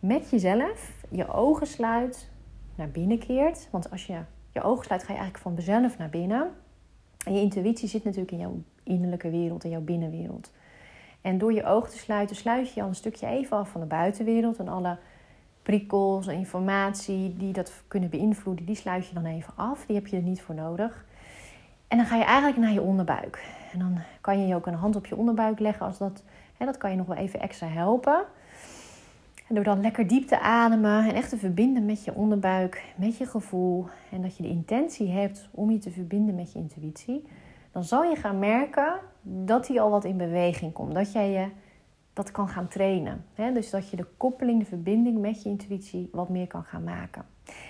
met 0.00 0.30
jezelf. 0.30 1.04
Je 1.10 1.28
ogen 1.28 1.66
sluit, 1.66 2.30
naar 2.74 2.90
binnen 2.90 3.18
keert. 3.18 3.68
Want 3.70 3.90
als 3.90 4.06
je 4.06 4.18
je 4.52 4.62
ogen 4.62 4.84
sluit, 4.84 5.02
ga 5.02 5.12
je 5.12 5.18
eigenlijk 5.18 5.42
van 5.42 5.54
mezelf 5.54 5.98
naar 5.98 6.10
binnen. 6.10 6.50
En 7.26 7.34
je 7.34 7.40
intuïtie 7.40 7.88
zit 7.88 8.04
natuurlijk 8.04 8.32
in 8.32 8.38
jouw 8.38 8.62
innerlijke 8.82 9.30
wereld, 9.30 9.64
in 9.64 9.70
jouw 9.70 9.80
binnenwereld. 9.80 10.52
En 11.20 11.38
door 11.38 11.52
je 11.52 11.64
ogen 11.64 11.90
te 11.90 11.98
sluiten, 11.98 12.36
sluit 12.36 12.72
je 12.72 12.82
al 12.82 12.88
een 12.88 12.94
stukje 12.94 13.26
even 13.26 13.56
af 13.56 13.68
van 13.68 13.80
de 13.80 13.86
buitenwereld. 13.86 14.58
En 14.58 14.68
alle 14.68 14.98
prikkels 15.62 16.26
en 16.26 16.34
informatie 16.34 17.36
die 17.36 17.52
dat 17.52 17.72
kunnen 17.88 18.10
beïnvloeden, 18.10 18.66
die 18.66 18.74
sluit 18.74 19.06
je 19.06 19.14
dan 19.14 19.24
even 19.24 19.52
af. 19.56 19.86
Die 19.86 19.96
heb 19.96 20.06
je 20.06 20.16
er 20.16 20.22
niet 20.22 20.42
voor 20.42 20.54
nodig. 20.54 21.04
En 21.88 21.96
dan 21.96 22.06
ga 22.06 22.16
je 22.16 22.24
eigenlijk 22.24 22.56
naar 22.56 22.72
je 22.72 22.80
onderbuik. 22.80 23.44
En 23.72 23.78
dan 23.78 23.98
kan 24.20 24.40
je 24.40 24.46
je 24.46 24.54
ook 24.54 24.66
een 24.66 24.74
hand 24.74 24.96
op 24.96 25.06
je 25.06 25.16
onderbuik 25.16 25.58
leggen. 25.58 25.86
Als 25.86 25.98
dat, 25.98 26.24
hè, 26.56 26.66
dat 26.66 26.76
kan 26.76 26.90
je 26.90 26.96
nog 26.96 27.06
wel 27.06 27.16
even 27.16 27.40
extra 27.40 27.66
helpen. 27.66 28.24
En 29.48 29.54
door 29.54 29.64
dan 29.64 29.80
lekker 29.80 30.06
diep 30.06 30.26
te 30.26 30.40
ademen 30.40 31.08
en 31.08 31.14
echt 31.14 31.28
te 31.28 31.36
verbinden 31.36 31.84
met 31.84 32.04
je 32.04 32.14
onderbuik, 32.14 32.84
met 32.96 33.16
je 33.16 33.26
gevoel. 33.26 33.86
En 34.10 34.22
dat 34.22 34.36
je 34.36 34.42
de 34.42 34.48
intentie 34.48 35.08
hebt 35.08 35.48
om 35.50 35.70
je 35.70 35.78
te 35.78 35.90
verbinden 35.90 36.34
met 36.34 36.52
je 36.52 36.58
intuïtie. 36.58 37.26
Dan 37.72 37.84
zal 37.84 38.04
je 38.04 38.16
gaan 38.16 38.38
merken 38.38 38.94
dat 39.22 39.66
die 39.66 39.80
al 39.80 39.90
wat 39.90 40.04
in 40.04 40.16
beweging 40.16 40.72
komt. 40.72 40.94
Dat 40.94 41.12
jij 41.12 41.30
je 41.30 41.46
dat 42.12 42.30
kan 42.30 42.48
gaan 42.48 42.68
trainen. 42.68 43.24
Dus 43.34 43.70
dat 43.70 43.90
je 43.90 43.96
de 43.96 44.06
koppeling, 44.16 44.60
de 44.60 44.66
verbinding 44.66 45.18
met 45.18 45.42
je 45.42 45.48
intuïtie 45.48 46.08
wat 46.12 46.28
meer 46.28 46.46
kan 46.46 46.64
gaan 46.64 46.84
maken. 46.84 47.24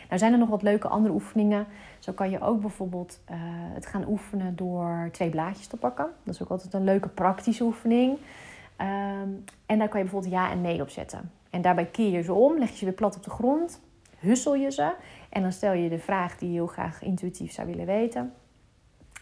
Nou 0.08 0.19
zijn 0.19 0.32
er 0.32 0.38
nog 0.38 0.48
wat 0.48 0.62
leuke 0.62 0.88
andere 0.88 1.14
oefeningen. 1.14 1.66
Zo 1.98 2.12
kan 2.12 2.31
je 2.31 2.40
ook 2.40 2.60
bijvoorbeeld 2.60 3.20
uh, 3.31 3.37
het 3.75 3.87
gaan 3.87 4.08
oefenen 4.08 4.56
door 4.56 5.08
twee 5.12 5.31
blaadjes 5.31 5.66
te 5.66 5.76
pakken. 5.76 6.10
Dat 6.22 6.34
is 6.34 6.42
ook 6.42 6.48
altijd 6.48 6.75
een 6.75 6.84
leuke 6.84 7.08
praktische 7.08 7.64
oefening. 7.64 8.19
Um, 8.81 9.44
en 9.66 9.78
daar 9.78 9.88
kan 9.88 9.98
je 9.98 10.04
bijvoorbeeld 10.04 10.32
ja 10.32 10.50
en 10.50 10.60
nee 10.60 10.81
op 10.81 10.88
zetten. 10.88 11.31
En 11.50 11.62
daarbij 11.62 11.87
keer 11.87 12.10
je 12.10 12.22
ze 12.22 12.32
om, 12.32 12.58
leg 12.58 12.70
je 12.70 12.76
ze 12.76 12.84
weer 12.84 12.94
plat 12.94 13.16
op 13.16 13.22
de 13.22 13.31
grond, 13.31 13.81
hussel 14.19 14.54
je 14.54 14.70
ze. 14.70 14.94
En 15.28 15.42
dan 15.42 15.52
stel 15.52 15.72
je 15.72 15.88
de 15.88 15.98
vraag 15.98 16.37
die 16.37 16.48
je 16.48 16.54
heel 16.54 16.66
graag 16.66 17.02
intuïtief 17.02 17.52
zou 17.52 17.66
willen 17.66 17.87
weten. 17.87 18.32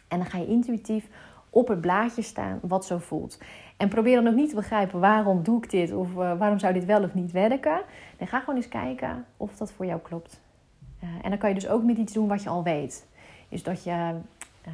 En 0.08 0.18
dan 0.18 0.26
ga 0.26 0.38
je 0.38 0.46
intuïtief 0.46 1.08
op 1.50 1.68
het 1.68 1.80
blaadje 1.80 2.22
staan 2.22 2.58
wat 2.62 2.84
zo 2.84 2.98
voelt. 2.98 3.38
En 3.76 3.88
probeer 3.88 4.14
dan 4.14 4.28
ook 4.28 4.34
niet 4.34 4.48
te 4.48 4.54
begrijpen 4.54 5.00
waarom 5.00 5.42
doe 5.42 5.62
ik 5.62 5.70
dit 5.70 5.92
of 5.92 6.10
uh, 6.10 6.38
waarom 6.38 6.58
zou 6.58 6.72
dit 6.72 6.84
wel 6.84 7.02
of 7.02 7.14
niet 7.14 7.32
werken. 7.32 7.80
Dan 8.16 8.26
ga 8.26 8.38
gewoon 8.38 8.56
eens 8.56 8.68
kijken 8.68 9.24
of 9.36 9.56
dat 9.56 9.72
voor 9.72 9.86
jou 9.86 10.00
klopt. 10.00 10.40
Uh, 11.02 11.08
en 11.22 11.30
dan 11.30 11.38
kan 11.38 11.48
je 11.48 11.54
dus 11.54 11.68
ook 11.68 11.82
met 11.82 11.96
iets 11.96 12.12
doen 12.12 12.28
wat 12.28 12.42
je 12.42 12.48
al 12.48 12.62
weet. 12.62 13.06
Dus 13.48 13.62
dat 13.62 13.84
je, 13.84 13.90
uh, 14.66 14.72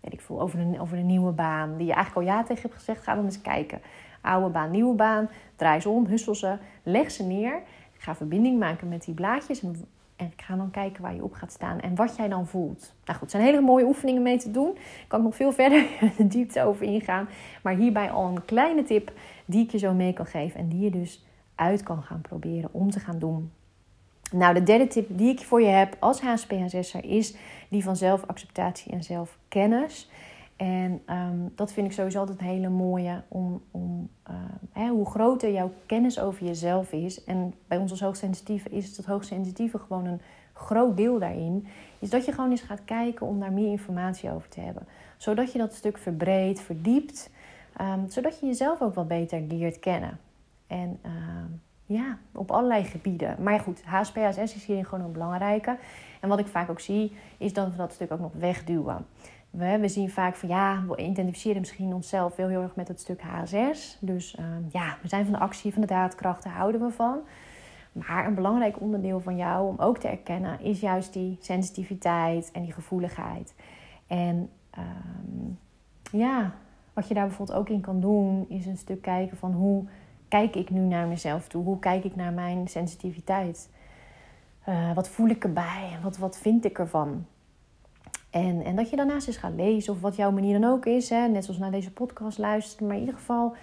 weet 0.00 0.12
ik 0.12 0.20
veel, 0.20 0.40
over 0.40 0.58
een, 0.58 0.80
over 0.80 0.98
een 0.98 1.06
nieuwe 1.06 1.32
baan 1.32 1.76
die 1.76 1.86
je 1.86 1.92
eigenlijk 1.92 2.28
al 2.28 2.34
ja 2.34 2.42
tegen 2.42 2.62
hebt 2.62 2.74
gezegd, 2.74 3.02
ga 3.02 3.14
dan 3.14 3.24
eens 3.24 3.40
kijken. 3.40 3.80
Oude 4.20 4.48
baan, 4.48 4.70
nieuwe 4.70 4.94
baan, 4.94 5.28
draai 5.56 5.80
ze 5.80 5.88
om, 5.88 6.06
hussel 6.06 6.34
ze, 6.34 6.56
leg 6.82 7.10
ze 7.10 7.22
neer. 7.22 7.62
Ga 7.92 8.14
verbinding 8.14 8.58
maken 8.58 8.88
met 8.88 9.04
die 9.04 9.14
blaadjes 9.14 9.62
en, 9.62 9.88
en 10.16 10.26
ik 10.26 10.42
ga 10.42 10.56
dan 10.56 10.70
kijken 10.70 11.02
waar 11.02 11.14
je 11.14 11.24
op 11.24 11.32
gaat 11.32 11.52
staan 11.52 11.80
en 11.80 11.94
wat 11.94 12.16
jij 12.16 12.28
dan 12.28 12.46
voelt. 12.46 12.94
Nou 13.04 13.18
goed, 13.18 13.20
het 13.20 13.30
zijn 13.30 13.42
hele 13.42 13.60
mooie 13.60 13.84
oefeningen 13.84 14.22
mee 14.22 14.38
te 14.38 14.50
doen. 14.50 14.70
Ik 14.76 15.04
kan 15.08 15.22
nog 15.22 15.36
veel 15.36 15.52
verder 15.62 15.86
de 16.16 16.26
diepte 16.26 16.62
over 16.62 16.86
ingaan. 16.86 17.28
Maar 17.62 17.74
hierbij 17.74 18.10
al 18.10 18.26
een 18.26 18.44
kleine 18.44 18.82
tip 18.82 19.12
die 19.44 19.64
ik 19.64 19.70
je 19.70 19.78
zo 19.78 19.92
mee 19.92 20.12
kan 20.12 20.26
geven 20.26 20.60
en 20.60 20.68
die 20.68 20.80
je 20.80 20.90
dus 20.90 21.24
uit 21.54 21.82
kan 21.82 22.02
gaan 22.02 22.20
proberen 22.20 22.68
om 22.72 22.90
te 22.90 23.00
gaan 23.00 23.18
doen. 23.18 23.50
Nou, 24.32 24.54
de 24.54 24.62
derde 24.62 24.86
tip 24.86 25.08
die 25.10 25.32
ik 25.32 25.40
voor 25.40 25.60
je 25.60 25.68
heb 25.68 25.96
als 25.98 26.20
HSP-HSS'er 26.20 27.04
is 27.04 27.34
die 27.68 27.82
van 27.82 27.96
zelfacceptatie 27.96 28.92
en 28.92 29.02
zelfkennis. 29.02 30.10
En 30.56 31.02
um, 31.10 31.52
dat 31.54 31.72
vind 31.72 31.86
ik 31.86 31.92
sowieso 31.92 32.18
altijd 32.18 32.40
een 32.40 32.46
hele 32.46 32.68
mooie. 32.68 33.22
Om, 33.28 33.62
om, 33.70 34.08
uh, 34.30 34.34
hè, 34.72 34.88
hoe 34.88 35.06
groter 35.06 35.52
jouw 35.52 35.72
kennis 35.86 36.20
over 36.20 36.46
jezelf 36.46 36.92
is. 36.92 37.24
En 37.24 37.54
bij 37.68 37.78
ons 37.78 37.90
als 37.90 38.00
hoogsensitieve 38.00 38.68
is 38.68 38.96
het 38.96 39.06
hoogsensitieve 39.06 39.78
gewoon 39.78 40.04
een 40.04 40.20
groot 40.52 40.96
deel 40.96 41.18
daarin. 41.18 41.66
Is 41.98 42.10
dat 42.10 42.24
je 42.24 42.32
gewoon 42.32 42.50
eens 42.50 42.60
gaat 42.60 42.84
kijken 42.84 43.26
om 43.26 43.40
daar 43.40 43.52
meer 43.52 43.70
informatie 43.70 44.30
over 44.30 44.48
te 44.48 44.60
hebben. 44.60 44.86
Zodat 45.16 45.52
je 45.52 45.58
dat 45.58 45.74
stuk 45.74 45.98
verbreedt, 45.98 46.60
verdiept. 46.60 47.30
Um, 47.80 48.10
zodat 48.10 48.40
je 48.40 48.46
jezelf 48.46 48.82
ook 48.82 48.94
wat 48.94 49.08
beter 49.08 49.40
leert 49.40 49.78
kennen. 49.78 50.18
En 50.66 51.00
ja, 51.86 52.18
op 52.32 52.50
allerlei 52.50 52.84
gebieden. 52.84 53.36
Maar 53.42 53.60
goed, 53.60 53.82
HSP-HSS 53.84 54.54
is 54.54 54.64
hierin 54.64 54.84
gewoon 54.84 55.04
een 55.04 55.12
belangrijke. 55.12 55.78
En 56.20 56.28
wat 56.28 56.38
ik 56.38 56.46
vaak 56.46 56.70
ook 56.70 56.80
zie, 56.80 57.16
is 57.38 57.52
dat 57.52 57.70
we 57.70 57.76
dat 57.76 57.92
stuk 57.92 58.12
ook 58.12 58.20
nog 58.20 58.32
wegduwen. 58.32 59.06
We, 59.56 59.78
we 59.78 59.88
zien 59.88 60.10
vaak 60.10 60.34
van 60.34 60.48
ja, 60.48 60.84
we 60.88 60.96
identificeren 60.96 61.60
misschien 61.60 61.94
onszelf 61.94 62.36
wel 62.36 62.48
heel 62.48 62.62
erg 62.62 62.76
met 62.76 62.88
het 62.88 63.00
stuk 63.00 63.22
HSS. 63.22 63.98
Dus 64.00 64.36
uh, 64.40 64.44
ja, 64.72 64.96
we 65.02 65.08
zijn 65.08 65.24
van 65.24 65.32
de 65.32 65.38
actie, 65.38 65.72
van 65.72 65.80
de 65.80 65.86
daadkracht, 65.86 66.42
daar 66.42 66.52
houden 66.52 66.80
we 66.80 66.90
van. 66.90 67.18
Maar 67.92 68.26
een 68.26 68.34
belangrijk 68.34 68.80
onderdeel 68.80 69.20
van 69.20 69.36
jou 69.36 69.68
om 69.68 69.78
ook 69.78 69.98
te 69.98 70.08
erkennen 70.08 70.60
is 70.60 70.80
juist 70.80 71.12
die 71.12 71.38
sensitiviteit 71.40 72.50
en 72.52 72.62
die 72.62 72.72
gevoeligheid. 72.72 73.54
En 74.06 74.50
um, 74.78 75.58
ja, 76.10 76.54
wat 76.92 77.08
je 77.08 77.14
daar 77.14 77.26
bijvoorbeeld 77.26 77.58
ook 77.58 77.68
in 77.68 77.80
kan 77.80 78.00
doen, 78.00 78.48
is 78.48 78.66
een 78.66 78.76
stuk 78.76 79.02
kijken 79.02 79.36
van 79.36 79.52
hoe 79.52 79.84
kijk 80.28 80.56
ik 80.56 80.70
nu 80.70 80.80
naar 80.80 81.06
mezelf 81.06 81.48
toe? 81.48 81.64
Hoe 81.64 81.78
kijk 81.78 82.04
ik 82.04 82.16
naar 82.16 82.32
mijn 82.32 82.68
sensitiviteit? 82.68 83.70
Uh, 84.68 84.94
wat 84.94 85.08
voel 85.08 85.28
ik 85.28 85.44
erbij? 85.44 85.98
Wat, 86.02 86.16
wat 86.16 86.38
vind 86.38 86.64
ik 86.64 86.78
ervan? 86.78 87.26
En, 88.34 88.64
en 88.64 88.76
dat 88.76 88.90
je 88.90 88.96
daarnaast 88.96 89.26
eens 89.26 89.36
gaat 89.36 89.54
lezen, 89.54 89.92
of 89.92 90.00
wat 90.00 90.16
jouw 90.16 90.30
manier 90.30 90.60
dan 90.60 90.70
ook 90.70 90.86
is. 90.86 91.10
Hè? 91.10 91.28
Net 91.28 91.44
zoals 91.44 91.60
naar 91.60 91.70
deze 91.70 91.92
podcast 91.92 92.38
luisteren. 92.38 92.86
Maar 92.86 92.96
in 92.96 93.02
ieder 93.02 93.18
geval 93.18 93.54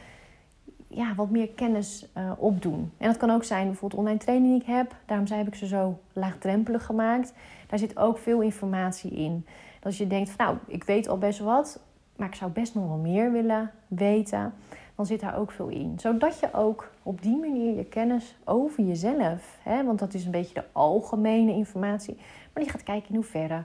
ja, 0.88 1.16
wat 1.16 1.30
meer 1.30 1.50
kennis 1.50 2.10
uh, 2.18 2.32
opdoen. 2.38 2.92
En 2.98 3.08
dat 3.08 3.18
kan 3.18 3.30
ook 3.30 3.44
zijn 3.44 3.66
bijvoorbeeld 3.66 4.00
online 4.00 4.20
training 4.20 4.52
die 4.52 4.62
ik 4.62 4.76
heb. 4.76 4.96
Daarom 5.06 5.28
heb 5.30 5.48
ik 5.48 5.56
ze 5.56 5.68
zo 5.68 6.00
laagdrempelig 6.14 6.86
gemaakt. 6.86 7.34
Daar 7.68 7.80
zit 7.80 7.98
ook 7.98 8.18
veel 8.18 8.42
informatie 8.42 9.12
in. 9.12 9.46
Dat 9.76 9.86
als 9.86 9.98
je 9.98 10.08
denkt 10.08 10.30
van 10.30 10.46
nou, 10.46 10.58
ik 10.68 10.84
weet 10.84 11.08
al 11.08 11.18
best 11.18 11.40
wat. 11.40 11.80
Maar 12.16 12.28
ik 12.28 12.36
zou 12.36 12.52
best 12.52 12.76
nog 12.76 12.88
wel 12.88 12.98
meer 12.98 13.32
willen 13.32 13.72
weten. 13.88 14.54
Dan 14.96 15.06
zit 15.06 15.20
daar 15.20 15.38
ook 15.38 15.52
veel 15.52 15.68
in. 15.68 15.94
Zodat 16.00 16.40
je 16.40 16.54
ook 16.54 16.92
op 17.04 17.22
die 17.22 17.38
manier 17.38 17.76
je 17.76 17.86
kennis 17.86 18.38
over 18.44 18.84
jezelf. 18.84 19.60
Hè, 19.64 19.84
want 19.86 20.00
dat 20.00 20.14
is 20.14 20.26
een 20.26 20.32
beetje 20.32 20.54
de 20.54 20.66
algemene 20.72 21.52
informatie. 21.52 22.18
Maar 22.54 22.64
je 22.64 22.70
gaat 22.70 22.84
kijken 22.84 23.10
in 23.10 23.16
hoeverre 23.16 23.64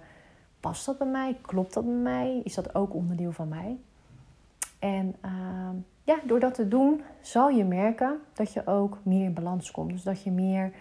Past 0.60 0.86
dat 0.86 0.98
bij 0.98 1.06
mij? 1.06 1.36
Klopt 1.40 1.74
dat 1.74 1.84
bij 1.84 1.94
mij? 1.94 2.40
Is 2.44 2.54
dat 2.54 2.74
ook 2.74 2.94
onderdeel 2.94 3.32
van 3.32 3.48
mij? 3.48 3.76
En 4.78 5.16
uh, 5.24 5.70
ja, 6.02 6.18
door 6.24 6.40
dat 6.40 6.54
te 6.54 6.68
doen 6.68 7.02
zal 7.20 7.48
je 7.48 7.64
merken 7.64 8.20
dat 8.32 8.52
je 8.52 8.66
ook 8.66 8.98
meer 9.02 9.24
in 9.24 9.34
balans 9.34 9.70
komt. 9.70 9.90
Dus 9.90 10.02
dat 10.02 10.22
je 10.22 10.30
meer 10.30 10.72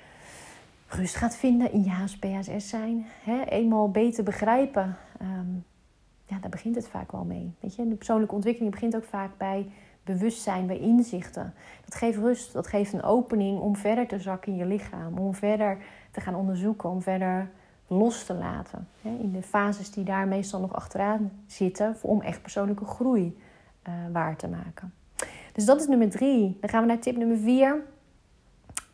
rust 0.87 1.15
gaat 1.15 1.35
vinden 1.35 1.71
in 1.71 1.83
je 1.83 1.89
HSPHS 1.89 2.69
zijn. 2.69 3.05
He, 3.23 3.43
eenmaal 3.43 3.91
beter 3.91 4.23
begrijpen, 4.23 4.97
um, 5.21 5.65
ja, 6.25 6.39
daar 6.39 6.49
begint 6.49 6.75
het 6.75 6.87
vaak 6.87 7.11
wel 7.11 7.23
mee. 7.23 7.53
Weet 7.59 7.75
je? 7.75 7.87
De 7.87 7.95
persoonlijke 7.95 8.35
ontwikkeling 8.35 8.71
begint 8.71 8.95
ook 8.95 9.03
vaak 9.03 9.37
bij 9.37 9.71
bewustzijn, 10.03 10.67
bij 10.67 10.79
inzichten. 10.79 11.53
Dat 11.85 11.95
geeft 11.95 12.17
rust, 12.17 12.53
dat 12.53 12.67
geeft 12.67 12.93
een 12.93 13.03
opening 13.03 13.59
om 13.59 13.75
verder 13.75 14.07
te 14.07 14.19
zakken 14.19 14.51
in 14.51 14.57
je 14.57 14.65
lichaam. 14.65 15.17
Om 15.17 15.33
verder 15.33 15.77
te 16.11 16.21
gaan 16.21 16.35
onderzoeken, 16.35 16.89
om 16.89 17.01
verder 17.01 17.49
los 17.87 18.23
te 18.23 18.33
laten. 18.33 18.87
In 19.01 19.31
de 19.31 19.41
fases 19.41 19.91
die 19.91 20.03
daar 20.03 20.27
meestal 20.27 20.59
nog 20.59 20.73
achteraan 20.73 21.31
zitten, 21.47 21.95
om 22.01 22.21
echt 22.21 22.41
persoonlijke 22.41 22.85
groei 22.85 23.37
uh, 23.87 23.93
waar 24.11 24.35
te 24.35 24.47
maken. 24.47 24.93
Dus 25.53 25.65
dat 25.65 25.79
is 25.79 25.87
nummer 25.87 26.09
drie. 26.09 26.57
Dan 26.59 26.69
gaan 26.69 26.81
we 26.81 26.87
naar 26.87 26.99
tip 26.99 27.17
nummer 27.17 27.37
vier. 27.37 27.83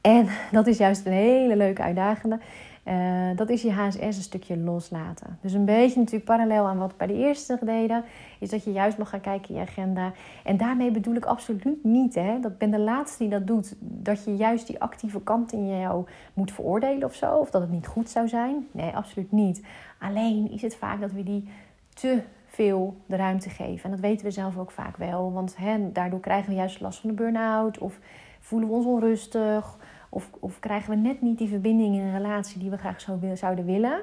En 0.01 0.27
dat 0.51 0.67
is 0.67 0.77
juist 0.77 1.05
een 1.05 1.11
hele 1.11 1.55
leuke 1.55 1.81
uitdagende. 1.81 2.39
Uh, 2.85 3.29
dat 3.35 3.49
is 3.49 3.61
je 3.61 3.71
HSS 3.71 3.99
een 3.99 4.13
stukje 4.13 4.57
loslaten. 4.57 5.37
Dus 5.41 5.53
een 5.53 5.65
beetje 5.65 5.99
natuurlijk 5.99 6.25
parallel 6.25 6.67
aan 6.67 6.77
wat 6.77 6.91
we 6.91 6.97
bij 6.97 7.07
de 7.07 7.13
eerste 7.13 7.59
deden, 7.61 8.03
is 8.39 8.49
dat 8.49 8.63
je 8.63 8.71
juist 8.71 8.97
mag 8.97 9.09
gaan 9.09 9.21
kijken 9.21 9.49
in 9.49 9.55
je 9.55 9.61
agenda. 9.61 10.11
En 10.43 10.57
daarmee 10.57 10.91
bedoel 10.91 11.15
ik 11.15 11.25
absoluut 11.25 11.83
niet, 11.83 12.15
hè, 12.15 12.39
dat 12.39 12.57
ben 12.57 12.71
de 12.71 12.79
laatste 12.79 13.17
die 13.17 13.29
dat 13.29 13.47
doet, 13.47 13.75
dat 13.79 14.23
je 14.23 14.35
juist 14.35 14.67
die 14.67 14.81
actieve 14.81 15.21
kant 15.21 15.53
in 15.53 15.79
jou 15.79 16.05
moet 16.33 16.51
veroordelen 16.51 17.07
of 17.07 17.15
zo, 17.15 17.35
of 17.35 17.49
dat 17.49 17.61
het 17.61 17.71
niet 17.71 17.87
goed 17.87 18.09
zou 18.09 18.27
zijn. 18.27 18.67
Nee, 18.71 18.95
absoluut 18.95 19.31
niet. 19.31 19.63
Alleen 19.99 20.51
is 20.51 20.61
het 20.61 20.75
vaak 20.75 21.01
dat 21.01 21.11
we 21.11 21.23
die 21.23 21.49
te 21.93 22.21
veel 22.45 22.95
de 23.05 23.15
ruimte 23.15 23.49
geven. 23.49 23.83
En 23.83 23.91
dat 23.91 23.99
weten 23.99 24.25
we 24.25 24.31
zelf 24.31 24.57
ook 24.57 24.71
vaak 24.71 24.97
wel, 24.97 25.31
want 25.31 25.57
hè, 25.57 25.91
daardoor 25.91 26.19
krijgen 26.19 26.49
we 26.49 26.55
juist 26.55 26.81
last 26.81 26.99
van 26.99 27.09
de 27.09 27.15
burn-out 27.15 27.77
of 27.77 27.99
voelen 28.39 28.69
we 28.69 28.75
ons 28.75 28.85
onrustig 28.85 29.77
of, 30.13 30.29
of 30.39 30.59
krijgen 30.59 30.89
we 30.89 30.95
net 30.95 31.21
niet 31.21 31.37
die 31.37 31.47
verbinding 31.47 31.95
in 31.95 32.01
een 32.01 32.17
relatie 32.17 32.59
die 32.59 32.69
we 32.69 32.77
graag 32.77 33.01
zo 33.01 33.19
zouden 33.33 33.65
willen. 33.65 34.01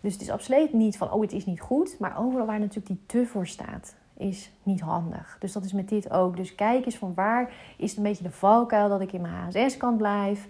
Dus 0.00 0.12
het 0.12 0.22
is 0.22 0.30
absoluut 0.30 0.72
niet 0.72 0.96
van, 0.96 1.12
oh 1.12 1.20
het 1.20 1.32
is 1.32 1.46
niet 1.46 1.60
goed. 1.60 1.98
Maar 1.98 2.18
overal 2.18 2.46
waar 2.46 2.58
natuurlijk 2.58 2.86
die 2.86 3.00
te 3.06 3.26
voor 3.26 3.46
staat, 3.46 3.94
is 4.16 4.50
niet 4.62 4.80
handig. 4.80 5.36
Dus 5.40 5.52
dat 5.52 5.64
is 5.64 5.72
met 5.72 5.88
dit 5.88 6.10
ook. 6.10 6.36
Dus 6.36 6.54
kijk 6.54 6.84
eens 6.84 6.96
van 6.96 7.14
waar 7.14 7.52
is 7.76 7.96
een 7.96 8.02
beetje 8.02 8.22
de 8.22 8.30
valkuil 8.30 8.88
dat 8.88 9.00
ik 9.00 9.12
in 9.12 9.20
mijn 9.20 9.34
HSS-kant 9.34 9.96
blijf. 9.96 10.48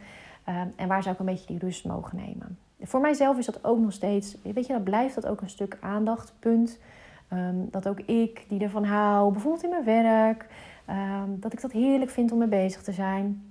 Uh, 0.48 0.60
en 0.76 0.88
waar 0.88 1.02
zou 1.02 1.14
ik 1.14 1.20
een 1.20 1.26
beetje 1.26 1.46
die 1.46 1.58
rust 1.58 1.84
mogen 1.84 2.16
nemen. 2.16 2.58
Voor 2.80 3.00
mijzelf 3.00 3.38
is 3.38 3.46
dat 3.46 3.64
ook 3.64 3.78
nog 3.78 3.92
steeds, 3.92 4.36
weet 4.42 4.66
je, 4.66 4.72
dat 4.72 4.84
blijft 4.84 5.14
dat 5.14 5.26
ook 5.26 5.40
een 5.40 5.50
stuk 5.50 5.76
aandachtpunt. 5.80 6.78
Um, 7.32 7.68
dat 7.70 7.88
ook 7.88 8.00
ik, 8.00 8.44
die 8.48 8.60
ervan 8.60 8.84
hou, 8.84 9.32
bijvoorbeeld 9.32 9.64
in 9.64 9.70
mijn 9.70 9.84
werk, 9.84 10.46
um, 10.90 11.40
dat 11.40 11.52
ik 11.52 11.60
dat 11.60 11.72
heerlijk 11.72 12.10
vind 12.10 12.32
om 12.32 12.38
mee 12.38 12.48
bezig 12.48 12.82
te 12.82 12.92
zijn. 12.92 13.47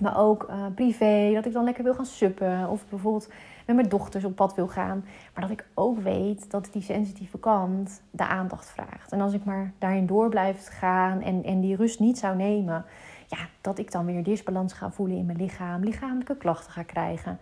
Maar 0.00 0.18
ook 0.18 0.46
uh, 0.50 0.66
privé, 0.74 1.30
dat 1.34 1.46
ik 1.46 1.52
dan 1.52 1.64
lekker 1.64 1.84
wil 1.84 1.94
gaan 1.94 2.06
suppen. 2.06 2.68
Of 2.68 2.88
bijvoorbeeld 2.88 3.28
met 3.66 3.76
mijn 3.76 3.88
dochters 3.88 4.24
op 4.24 4.36
pad 4.36 4.54
wil 4.54 4.68
gaan. 4.68 5.04
Maar 5.34 5.42
dat 5.42 5.50
ik 5.50 5.66
ook 5.74 5.98
weet 5.98 6.50
dat 6.50 6.68
die 6.72 6.82
sensitieve 6.82 7.38
kant 7.38 8.02
de 8.10 8.26
aandacht 8.26 8.70
vraagt. 8.70 9.12
En 9.12 9.20
als 9.20 9.32
ik 9.32 9.44
maar 9.44 9.72
daarin 9.78 10.06
door 10.06 10.28
blijf 10.28 10.68
gaan 10.68 11.22
en, 11.22 11.44
en 11.44 11.60
die 11.60 11.76
rust 11.76 12.00
niet 12.00 12.18
zou 12.18 12.36
nemen. 12.36 12.84
Ja, 13.26 13.38
dat 13.60 13.78
ik 13.78 13.92
dan 13.92 14.04
weer 14.04 14.22
disbalans 14.22 14.72
ga 14.72 14.90
voelen 14.90 15.16
in 15.16 15.26
mijn 15.26 15.38
lichaam. 15.38 15.84
Lichamelijke 15.84 16.36
klachten 16.36 16.72
ga 16.72 16.82
krijgen. 16.82 17.38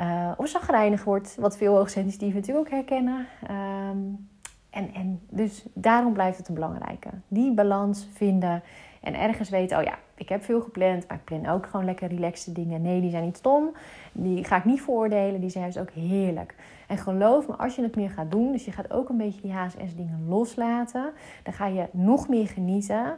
Uh, 0.00 0.30
of 0.36 0.48
zagrijnig 0.48 1.04
wordt, 1.04 1.36
wat 1.40 1.56
veel 1.56 1.76
hoogsensitieven 1.76 2.40
natuurlijk 2.40 2.66
ook 2.66 2.72
herkennen. 2.72 3.26
Um, 3.50 4.28
en, 4.70 4.94
en 4.94 5.20
dus 5.30 5.66
daarom 5.74 6.12
blijft 6.12 6.38
het 6.38 6.48
een 6.48 6.54
belangrijke. 6.54 7.08
Die 7.28 7.52
balans 7.52 8.08
vinden 8.12 8.62
en 9.00 9.14
ergens 9.14 9.48
weten, 9.48 9.78
oh 9.78 9.84
ja, 9.84 9.98
ik 10.16 10.28
heb 10.28 10.42
veel 10.42 10.60
gepland, 10.60 11.08
maar 11.08 11.16
ik 11.16 11.24
plan 11.24 11.46
ook 11.46 11.66
gewoon 11.66 11.84
lekker 11.84 12.08
relaxte 12.08 12.52
dingen. 12.52 12.82
Nee, 12.82 13.00
die 13.00 13.10
zijn 13.10 13.24
niet 13.24 13.36
stom. 13.36 13.70
Die 14.12 14.44
ga 14.44 14.56
ik 14.56 14.64
niet 14.64 14.82
veroordelen. 14.82 15.40
Die 15.40 15.50
zijn 15.50 15.62
juist 15.62 15.78
ook 15.78 15.90
heerlijk. 15.90 16.54
En 16.86 16.98
geloof 16.98 17.48
me, 17.48 17.54
als 17.54 17.76
je 17.76 17.82
het 17.82 17.96
meer 17.96 18.10
gaat 18.10 18.30
doen, 18.30 18.52
dus 18.52 18.64
je 18.64 18.72
gaat 18.72 18.92
ook 18.92 19.08
een 19.08 19.16
beetje 19.16 19.40
die 19.40 19.52
HSS-dingen 19.52 20.28
loslaten, 20.28 21.12
dan 21.42 21.52
ga 21.52 21.66
je 21.66 21.88
nog 21.90 22.28
meer 22.28 22.46
genieten 22.46 23.16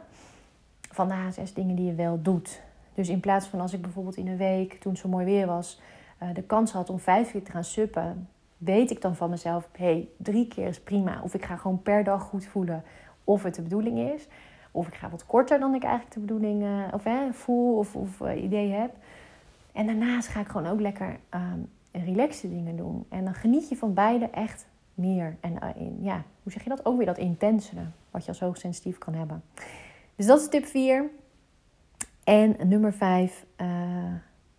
van 0.91 1.07
de 1.07 1.13
HSS-dingen 1.13 1.75
die 1.75 1.85
je 1.85 1.95
wel 1.95 2.21
doet. 2.21 2.61
Dus 2.93 3.09
in 3.09 3.19
plaats 3.19 3.47
van 3.47 3.61
als 3.61 3.73
ik 3.73 3.81
bijvoorbeeld 3.81 4.17
in 4.17 4.27
een 4.27 4.37
week, 4.37 4.73
toen 4.73 4.91
het 4.91 5.01
zo 5.01 5.07
mooi 5.09 5.25
weer 5.25 5.47
was, 5.47 5.81
eh, 6.17 6.27
de 6.33 6.43
kans 6.43 6.71
had 6.71 6.89
om 6.89 6.99
vijf 6.99 7.31
keer 7.31 7.43
te 7.43 7.51
gaan 7.51 7.63
suppen, 7.63 8.27
weet 8.57 8.91
ik 8.91 9.01
dan 9.01 9.15
van 9.15 9.29
mezelf, 9.29 9.69
hé, 9.71 9.85
hey, 9.85 10.07
drie 10.17 10.47
keer 10.47 10.67
is 10.67 10.79
prima. 10.79 11.21
Of 11.23 11.33
ik 11.33 11.45
ga 11.45 11.55
gewoon 11.55 11.81
per 11.81 12.03
dag 12.03 12.21
goed 12.21 12.45
voelen 12.45 12.83
of 13.23 13.43
het 13.43 13.55
de 13.55 13.61
bedoeling 13.61 13.99
is. 14.13 14.27
Of 14.77 14.87
ik 14.87 14.93
ga 14.93 15.09
wat 15.09 15.25
korter 15.25 15.59
dan 15.59 15.75
ik 15.75 15.83
eigenlijk 15.83 16.13
de 16.13 16.19
bedoeling 16.19 16.63
uh, 16.63 16.83
of, 16.91 17.35
voel 17.35 17.77
of, 17.77 17.95
of 17.95 18.19
uh, 18.19 18.43
idee 18.43 18.71
heb. 18.71 18.95
En 19.71 19.85
daarnaast 19.85 20.27
ga 20.27 20.39
ik 20.39 20.47
gewoon 20.47 20.67
ook 20.67 20.79
lekker 20.79 21.19
um, 21.33 21.69
relaxte 21.91 22.49
dingen 22.49 22.75
doen. 22.75 23.05
En 23.09 23.23
dan 23.23 23.33
geniet 23.33 23.69
je 23.69 23.75
van 23.75 23.93
beide 23.93 24.29
echt 24.29 24.67
meer. 24.93 25.37
En 25.39 25.75
in, 25.75 25.97
ja, 26.01 26.23
hoe 26.43 26.51
zeg 26.51 26.63
je 26.63 26.69
dat? 26.69 26.85
Ook 26.85 26.97
weer 26.97 27.05
dat 27.05 27.17
intensere, 27.17 27.81
wat 28.11 28.21
je 28.21 28.27
als 28.27 28.39
hoogsensitief 28.39 28.97
kan 28.97 29.13
hebben. 29.13 29.43
Dus 30.15 30.25
dat 30.25 30.39
is 30.39 30.49
tip 30.49 30.65
4. 30.65 31.09
En 32.23 32.55
nummer 32.67 32.93
5, 32.93 33.45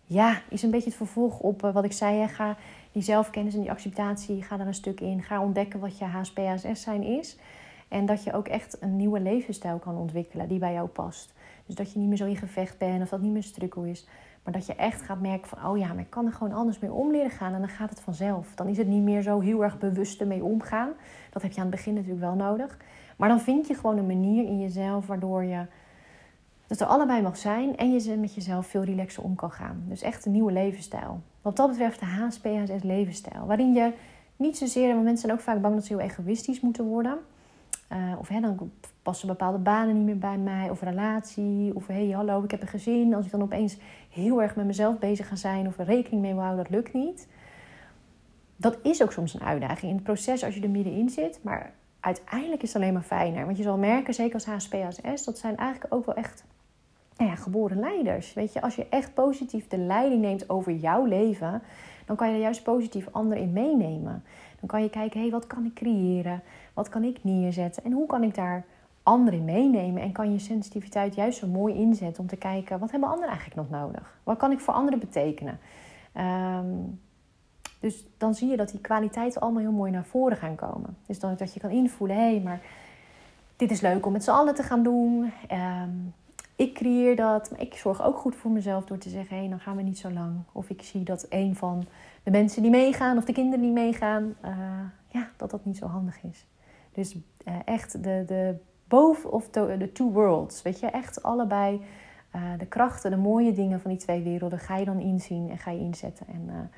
ja, 0.05 0.41
is 0.49 0.63
een 0.63 0.71
beetje 0.71 0.89
het 0.89 0.97
vervolg 0.97 1.39
op 1.39 1.61
wat 1.61 1.83
ik 1.83 1.91
zei. 1.91 2.19
Hè. 2.19 2.27
Ga 2.27 2.57
die 2.91 3.01
zelfkennis 3.01 3.53
en 3.53 3.61
die 3.61 3.71
acceptatie, 3.71 4.43
ga 4.43 4.57
daar 4.57 4.67
een 4.67 4.73
stuk 4.73 5.01
in. 5.01 5.23
Ga 5.23 5.41
ontdekken 5.41 5.79
wat 5.79 5.97
je 5.97 6.05
HSP-HSS 6.05 6.81
zijn 6.81 7.03
is. 7.03 7.37
En 7.89 8.05
dat 8.05 8.23
je 8.23 8.33
ook 8.33 8.47
echt 8.47 8.81
een 8.81 8.95
nieuwe 8.95 9.19
levensstijl 9.19 9.77
kan 9.77 9.97
ontwikkelen 9.97 10.47
die 10.47 10.59
bij 10.59 10.73
jou 10.73 10.87
past. 10.87 11.33
Dus 11.65 11.75
dat 11.75 11.91
je 11.91 11.99
niet 11.99 12.07
meer 12.07 12.17
zo 12.17 12.25
in 12.25 12.37
gevecht 12.37 12.77
bent 12.77 13.01
of 13.01 13.09
dat 13.09 13.21
niet 13.21 13.31
meer 13.31 13.43
strukkel 13.43 13.83
is. 13.83 14.07
Maar 14.43 14.53
dat 14.53 14.65
je 14.65 14.75
echt 14.75 15.01
gaat 15.01 15.21
merken 15.21 15.47
van, 15.47 15.65
oh 15.65 15.77
ja, 15.77 15.87
maar 15.87 16.03
ik 16.03 16.09
kan 16.09 16.25
er 16.25 16.33
gewoon 16.33 16.53
anders 16.53 16.79
mee 16.79 16.93
om 16.93 17.11
leren 17.11 17.31
gaan. 17.31 17.53
En 17.53 17.59
dan 17.59 17.69
gaat 17.69 17.89
het 17.89 17.99
vanzelf. 17.99 18.55
Dan 18.55 18.67
is 18.67 18.77
het 18.77 18.87
niet 18.87 19.03
meer 19.03 19.21
zo 19.21 19.39
heel 19.39 19.63
erg 19.63 19.77
bewust 19.77 20.21
ermee 20.21 20.43
omgaan. 20.43 20.89
Dat 21.31 21.41
heb 21.41 21.51
je 21.51 21.57
aan 21.57 21.65
het 21.67 21.75
begin 21.75 21.93
natuurlijk 21.93 22.21
wel 22.21 22.33
nodig. 22.33 22.77
Maar 23.17 23.29
dan 23.29 23.39
vind 23.39 23.67
je 23.67 23.73
gewoon 23.73 23.97
een 23.97 24.07
manier 24.07 24.43
in 24.43 24.59
jezelf 24.59 25.07
waardoor 25.07 25.43
je 25.43 25.65
dat 26.67 26.79
er 26.79 26.87
allebei 26.87 27.21
mag 27.21 27.37
zijn. 27.37 27.77
En 27.77 27.93
je 27.93 28.17
met 28.17 28.33
jezelf 28.33 28.67
veel 28.67 28.83
relaxer 28.83 29.23
om 29.23 29.35
kan 29.35 29.51
gaan. 29.51 29.83
Dus 29.87 30.01
echt 30.01 30.25
een 30.25 30.31
nieuwe 30.31 30.51
levensstijl. 30.51 31.21
Wat 31.41 31.55
dat 31.55 31.69
betreft 31.69 31.99
de 31.99 32.05
HSP, 32.05 32.45
HSS 32.45 32.83
levensstijl. 32.83 33.45
Waarin 33.45 33.73
je 33.73 33.93
niet 34.35 34.57
zozeer, 34.57 34.87
want 34.87 35.03
mensen 35.03 35.27
zijn 35.27 35.33
ook 35.33 35.43
vaak 35.43 35.61
bang 35.61 35.75
dat 35.75 35.85
ze 35.85 35.93
heel 35.93 36.05
egoïstisch 36.05 36.59
moeten 36.59 36.85
worden. 36.85 37.17
Uh, 37.91 38.19
of 38.19 38.27
hè, 38.27 38.39
dan 38.39 38.71
passen 39.01 39.27
bepaalde 39.27 39.57
banen 39.57 39.95
niet 39.95 40.05
meer 40.05 40.17
bij 40.17 40.37
mij. 40.37 40.69
Of 40.69 40.81
relatie. 40.81 41.75
Of 41.75 41.87
hé, 41.87 42.05
hey, 42.05 42.09
hallo, 42.09 42.43
ik 42.43 42.51
heb 42.51 42.61
een 42.61 42.67
gezin. 42.67 43.13
Als 43.13 43.25
ik 43.25 43.31
dan 43.31 43.41
opeens 43.41 43.77
heel 44.09 44.41
erg 44.41 44.55
met 44.55 44.65
mezelf 44.65 44.99
bezig 44.99 45.27
ga 45.27 45.35
zijn. 45.35 45.67
Of 45.67 45.77
er 45.77 45.85
rekening 45.85 46.21
mee 46.21 46.33
houden, 46.33 46.63
dat 46.63 46.73
lukt 46.73 46.93
niet. 46.93 47.27
Dat 48.55 48.77
is 48.83 49.03
ook 49.03 49.11
soms 49.11 49.33
een 49.33 49.43
uitdaging 49.43 49.91
in 49.91 49.95
het 49.95 50.03
proces 50.03 50.43
als 50.43 50.55
je 50.55 50.61
er 50.61 50.69
middenin 50.69 51.09
zit. 51.09 51.39
Maar 51.43 51.73
uiteindelijk 51.99 52.61
is 52.61 52.73
het 52.73 52.81
alleen 52.81 52.93
maar 52.93 53.01
fijner. 53.01 53.45
Want 53.45 53.57
je 53.57 53.63
zal 53.63 53.77
merken, 53.77 54.13
zeker 54.13 54.33
als 54.33 54.45
HSP, 54.45 54.75
dat 55.25 55.37
zijn 55.37 55.57
eigenlijk 55.57 55.93
ook 55.93 56.05
wel 56.05 56.15
echt 56.15 56.43
nou 57.17 57.37
geboren 57.37 57.79
leiders. 57.79 58.33
Weet 58.33 58.53
je, 58.53 58.61
als 58.61 58.75
je 58.75 58.87
echt 58.89 59.13
positief 59.13 59.67
de 59.67 59.77
leiding 59.77 60.21
neemt 60.21 60.49
over 60.49 60.71
jouw 60.71 61.05
leven, 61.05 61.61
dan 62.05 62.15
kan 62.15 62.27
je 62.27 62.33
er 62.33 62.41
juist 62.41 62.63
positief 62.63 63.07
anderen 63.11 63.43
in 63.43 63.53
meenemen. 63.53 64.23
Dan 64.59 64.69
kan 64.69 64.81
je 64.81 64.89
kijken, 64.89 65.19
hey, 65.19 65.29
wat 65.29 65.47
kan 65.47 65.65
ik 65.65 65.73
creëren? 65.73 66.41
Wat 66.73 66.89
kan 66.89 67.03
ik 67.03 67.23
neerzetten? 67.23 67.83
En 67.83 67.91
hoe 67.91 68.07
kan 68.07 68.23
ik 68.23 68.35
daar 68.35 68.65
anderen 69.03 69.45
meenemen? 69.45 70.01
En 70.01 70.11
kan 70.11 70.31
je 70.31 70.39
sensitiviteit 70.39 71.15
juist 71.15 71.39
zo 71.39 71.47
mooi 71.47 71.75
inzetten 71.75 72.21
om 72.21 72.29
te 72.29 72.35
kijken, 72.35 72.79
wat 72.79 72.91
hebben 72.91 73.09
anderen 73.09 73.29
eigenlijk 73.29 73.69
nog 73.69 73.81
nodig? 73.81 74.19
Wat 74.23 74.37
kan 74.37 74.51
ik 74.51 74.59
voor 74.59 74.73
anderen 74.73 74.99
betekenen? 74.99 75.59
Ehm, 76.13 76.67
dus 77.79 78.05
dan 78.17 78.33
zie 78.33 78.49
je 78.49 78.57
dat 78.57 78.69
die 78.69 78.79
kwaliteiten 78.79 79.41
allemaal 79.41 79.61
heel 79.61 79.71
mooi 79.71 79.91
naar 79.91 80.05
voren 80.05 80.37
gaan 80.37 80.55
komen. 80.55 80.97
Dus 81.05 81.19
dan 81.19 81.35
dat 81.35 81.53
je 81.53 81.59
kan 81.59 81.69
invoelen, 81.69 82.17
hé, 82.17 82.21
hey, 82.21 82.41
maar 82.41 82.61
dit 83.55 83.71
is 83.71 83.81
leuk 83.81 84.05
om 84.05 84.11
met 84.11 84.23
z'n 84.23 84.29
allen 84.29 84.55
te 84.55 84.63
gaan 84.63 84.83
doen. 84.83 85.31
Ehm, 85.47 85.78
ik 86.59 86.73
creëer 86.73 87.15
dat, 87.15 87.51
maar 87.51 87.61
ik 87.61 87.73
zorg 87.73 88.03
ook 88.03 88.17
goed 88.17 88.35
voor 88.35 88.51
mezelf 88.51 88.85
door 88.85 88.97
te 88.97 89.09
zeggen: 89.09 89.35
hé, 89.35 89.41
hey, 89.41 89.49
dan 89.49 89.59
gaan 89.59 89.75
we 89.75 89.81
niet 89.81 89.97
zo 89.97 90.11
lang. 90.11 90.35
Of 90.51 90.69
ik 90.69 90.81
zie 90.81 91.03
dat 91.03 91.25
een 91.29 91.55
van 91.55 91.85
de 92.23 92.31
mensen 92.31 92.61
die 92.61 92.71
meegaan 92.71 93.17
of 93.17 93.25
de 93.25 93.33
kinderen 93.33 93.61
die 93.61 93.71
meegaan, 93.71 94.35
uh, 94.45 94.51
ja, 95.07 95.29
dat 95.37 95.51
dat 95.51 95.65
niet 95.65 95.77
zo 95.77 95.85
handig 95.85 96.23
is. 96.23 96.47
Dus 96.91 97.15
uh, 97.15 97.53
echt 97.65 98.03
de, 98.03 98.23
de 98.25 98.55
both 98.87 99.25
of 99.25 99.49
the, 99.49 99.75
the, 99.79 99.91
two 99.91 100.11
worlds, 100.11 100.61
weet 100.61 100.79
je, 100.79 100.87
echt 100.87 101.23
allebei 101.23 101.81
uh, 102.35 102.41
de 102.57 102.65
krachten, 102.65 103.11
de 103.11 103.17
mooie 103.17 103.53
dingen 103.53 103.81
van 103.81 103.91
die 103.91 103.99
twee 103.99 104.23
werelden 104.23 104.59
ga 104.59 104.77
je 104.77 104.85
dan 104.85 104.99
inzien 104.99 105.49
en 105.49 105.57
ga 105.57 105.71
je 105.71 105.79
inzetten. 105.79 106.27
En 106.27 106.71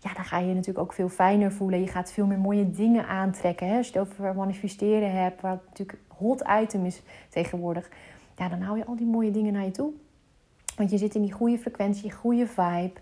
ja, 0.00 0.14
dan 0.14 0.24
ga 0.24 0.38
je 0.38 0.48
je 0.48 0.54
natuurlijk 0.54 0.84
ook 0.84 0.92
veel 0.92 1.08
fijner 1.08 1.52
voelen. 1.52 1.80
Je 1.80 1.86
gaat 1.86 2.12
veel 2.12 2.26
meer 2.26 2.38
mooie 2.38 2.70
dingen 2.70 3.06
aantrekken. 3.06 3.68
Hè? 3.68 3.76
Als 3.76 3.88
je 3.88 3.98
het 3.98 4.08
over 4.08 4.34
manifesteren 4.34 5.12
hebt, 5.12 5.40
wat 5.40 5.58
natuurlijk 5.66 5.98
hot 6.08 6.44
item 6.62 6.84
is 6.84 7.02
tegenwoordig 7.28 7.90
ja, 8.36 8.48
dan 8.48 8.60
hou 8.60 8.78
je 8.78 8.86
al 8.86 8.96
die 8.96 9.06
mooie 9.06 9.30
dingen 9.30 9.52
naar 9.52 9.64
je 9.64 9.70
toe. 9.70 9.92
Want 10.76 10.90
je 10.90 10.98
zit 10.98 11.14
in 11.14 11.22
die 11.22 11.32
goede 11.32 11.58
frequentie, 11.58 12.12
goede 12.12 12.46
vibe. 12.46 13.00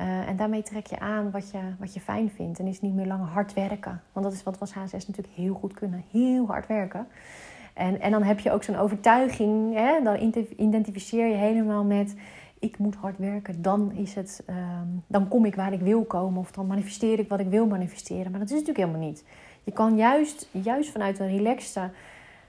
Uh, 0.00 0.28
en 0.28 0.36
daarmee 0.36 0.62
trek 0.62 0.86
je 0.86 0.98
aan 0.98 1.30
wat 1.30 1.50
je, 1.50 1.58
wat 1.78 1.94
je 1.94 2.00
fijn 2.00 2.30
vindt. 2.30 2.58
En 2.58 2.66
is 2.66 2.80
niet 2.80 2.94
meer 2.94 3.06
langer 3.06 3.26
hard 3.26 3.54
werken. 3.54 4.02
Want 4.12 4.26
dat 4.26 4.34
is 4.34 4.42
wat 4.42 4.54
we 4.54 4.60
als 4.60 4.72
HSS 4.72 5.06
natuurlijk 5.06 5.34
heel 5.36 5.54
goed 5.54 5.74
kunnen. 5.74 6.04
Heel 6.10 6.46
hard 6.46 6.66
werken. 6.66 7.06
En, 7.74 8.00
en 8.00 8.10
dan 8.10 8.22
heb 8.22 8.40
je 8.40 8.52
ook 8.52 8.62
zo'n 8.62 8.76
overtuiging. 8.76 9.74
Hè? 9.74 10.02
Dan 10.02 10.32
identificeer 10.56 11.26
je 11.26 11.34
helemaal 11.34 11.84
met... 11.84 12.14
Ik 12.58 12.78
moet 12.78 12.94
hard 12.94 13.18
werken. 13.18 13.62
Dan, 13.62 13.92
is 13.92 14.14
het, 14.14 14.44
um, 14.50 15.02
dan 15.06 15.28
kom 15.28 15.44
ik 15.44 15.54
waar 15.54 15.72
ik 15.72 15.80
wil 15.80 16.04
komen. 16.04 16.40
Of 16.40 16.50
dan 16.50 16.66
manifesteer 16.66 17.18
ik 17.18 17.28
wat 17.28 17.40
ik 17.40 17.48
wil 17.48 17.66
manifesteren. 17.66 18.30
Maar 18.30 18.40
dat 18.40 18.50
is 18.50 18.58
natuurlijk 18.58 18.86
helemaal 18.86 19.08
niet. 19.08 19.24
Je 19.62 19.72
kan 19.72 19.96
juist, 19.96 20.48
juist 20.50 20.90
vanuit 20.90 21.18
een 21.18 21.36
relaxte 21.36 21.90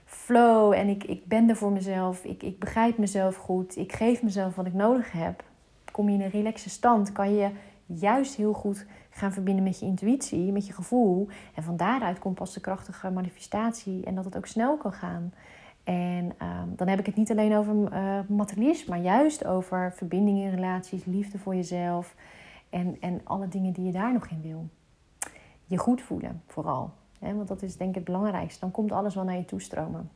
flow 0.08 0.72
en 0.72 0.88
ik, 0.88 1.04
ik 1.04 1.26
ben 1.26 1.48
er 1.48 1.56
voor 1.56 1.72
mezelf. 1.72 2.24
Ik, 2.24 2.42
ik 2.42 2.58
begrijp 2.58 2.98
mezelf 2.98 3.36
goed. 3.36 3.76
Ik 3.76 3.92
geef 3.92 4.22
mezelf 4.22 4.54
wat 4.54 4.66
ik 4.66 4.74
nodig 4.74 5.12
heb. 5.12 5.44
Kom 5.92 6.08
je 6.08 6.14
in 6.14 6.20
een 6.20 6.30
relaxe 6.30 6.70
stand, 6.70 7.12
kan 7.12 7.34
je 7.34 7.50
juist 7.86 8.34
heel 8.34 8.52
goed 8.52 8.86
gaan 9.10 9.32
verbinden 9.32 9.64
met 9.64 9.78
je 9.78 9.86
intuïtie, 9.86 10.52
met 10.52 10.66
je 10.66 10.72
gevoel. 10.72 11.28
En 11.54 11.62
van 11.62 11.76
daaruit 11.76 12.18
komt 12.18 12.34
pas 12.34 12.54
de 12.54 12.60
krachtige 12.60 13.10
manifestatie 13.10 14.04
en 14.04 14.14
dat 14.14 14.24
het 14.24 14.36
ook 14.36 14.46
snel 14.46 14.76
kan 14.76 14.92
gaan. 14.92 15.32
En 15.84 16.32
ehm, 16.38 16.68
dan 16.76 16.88
heb 16.88 16.98
ik 16.98 17.06
het 17.06 17.16
niet 17.16 17.30
alleen 17.30 17.56
over 17.56 17.74
uh, 17.74 18.18
materialisme, 18.28 18.90
maar 18.94 19.04
juist 19.04 19.44
over 19.44 19.92
verbinding 19.96 20.38
in 20.38 20.50
relaties, 20.50 21.04
liefde 21.04 21.38
voor 21.38 21.54
jezelf 21.54 22.14
en, 22.70 22.96
en 23.00 23.20
alle 23.24 23.48
dingen 23.48 23.72
die 23.72 23.84
je 23.84 23.92
daar 23.92 24.12
nog 24.12 24.26
in 24.26 24.42
wil. 24.42 24.68
Je 25.66 25.76
goed 25.76 26.02
voelen 26.02 26.42
vooral. 26.46 26.92
Want 27.18 27.48
dat 27.48 27.62
is 27.62 27.76
denk 27.76 27.90
ik 27.90 27.94
het 27.94 28.04
belangrijkste. 28.04 28.60
Dan 28.60 28.70
komt 28.70 28.92
alles 28.92 29.14
wel 29.14 29.24
naar 29.24 29.36
je 29.36 29.44
toestromen. 29.44 30.10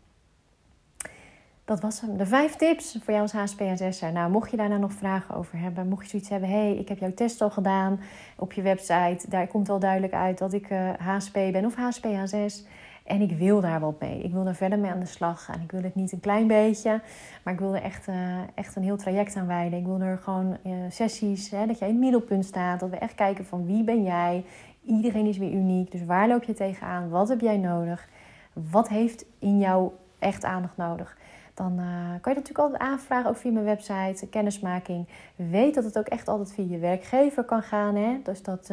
Dat 1.64 1.80
was 1.80 2.00
hem. 2.00 2.16
De 2.16 2.26
vijf 2.26 2.54
tips 2.56 2.98
voor 3.02 3.14
jou 3.14 3.20
als 3.20 3.32
HSP-HSS'er. 3.32 4.12
Nou, 4.12 4.30
mocht 4.30 4.50
je 4.50 4.56
daar 4.56 4.68
nou 4.68 4.80
nog 4.80 4.92
vragen 4.92 5.34
over 5.34 5.58
hebben, 5.58 5.88
mocht 5.88 6.02
je 6.02 6.10
zoiets 6.10 6.28
hebben, 6.28 6.48
hey, 6.48 6.76
ik 6.76 6.88
heb 6.88 6.98
jouw 6.98 7.14
test 7.14 7.40
al 7.40 7.50
gedaan 7.50 8.00
op 8.36 8.52
je 8.52 8.62
website. 8.62 9.24
Daar 9.28 9.46
komt 9.46 9.68
wel 9.68 9.78
duidelijk 9.78 10.12
uit 10.12 10.38
dat 10.38 10.52
ik 10.52 10.70
uh, 10.70 10.88
eh, 10.88 11.00
HSP 11.00 11.32
ben 11.32 11.64
of 11.64 11.74
HSP-HSS. 11.74 12.64
En 13.12 13.20
ik 13.20 13.38
wil 13.38 13.60
daar 13.60 13.80
wat 13.80 14.00
mee. 14.00 14.22
Ik 14.22 14.32
wil 14.32 14.46
er 14.46 14.54
verder 14.54 14.78
mee 14.78 14.90
aan 14.90 15.00
de 15.00 15.06
slag 15.06 15.44
gaan. 15.44 15.60
Ik 15.60 15.70
wil 15.70 15.82
het 15.82 15.94
niet 15.94 16.12
een 16.12 16.20
klein 16.20 16.46
beetje, 16.46 17.00
maar 17.42 17.54
ik 17.54 17.60
wil 17.60 17.74
er 17.74 17.82
echt, 17.82 18.08
uh, 18.08 18.38
echt 18.54 18.76
een 18.76 18.82
heel 18.82 18.96
traject 18.96 19.36
aan 19.36 19.46
wijden. 19.46 19.78
Ik 19.78 19.84
wil 19.84 20.00
er 20.00 20.18
gewoon 20.18 20.56
uh, 20.66 20.72
sessies, 20.88 21.50
hè, 21.50 21.66
dat 21.66 21.78
jij 21.78 21.88
in 21.88 21.94
het 21.94 22.02
middelpunt 22.02 22.44
staat. 22.44 22.80
Dat 22.80 22.90
we 22.90 22.96
echt 22.96 23.14
kijken 23.14 23.44
van 23.44 23.66
wie 23.66 23.84
ben 23.84 24.02
jij. 24.02 24.44
Iedereen 24.84 25.26
is 25.26 25.38
weer 25.38 25.52
uniek. 25.52 25.90
Dus 25.90 26.04
waar 26.04 26.28
loop 26.28 26.42
je 26.42 26.54
tegenaan? 26.54 27.08
Wat 27.08 27.28
heb 27.28 27.40
jij 27.40 27.56
nodig? 27.56 28.08
Wat 28.52 28.88
heeft 28.88 29.24
in 29.38 29.58
jou 29.58 29.90
echt 30.18 30.44
aandacht 30.44 30.76
nodig? 30.76 31.16
Dan 31.54 31.72
uh, 31.72 31.84
kan 32.20 32.32
je 32.32 32.38
natuurlijk 32.38 32.58
altijd 32.58 32.82
aanvragen, 32.82 33.30
ook 33.30 33.36
via 33.36 33.50
mijn 33.50 33.64
website, 33.64 34.26
kennismaking. 34.30 35.08
Weet 35.36 35.74
dat 35.74 35.84
het 35.84 35.98
ook 35.98 36.08
echt 36.08 36.28
altijd 36.28 36.52
via 36.52 36.66
je 36.68 36.78
werkgever 36.78 37.44
kan 37.44 37.62
gaan. 37.62 37.96
Hè? 37.96 38.20
Dus 38.22 38.42
dat, 38.42 38.70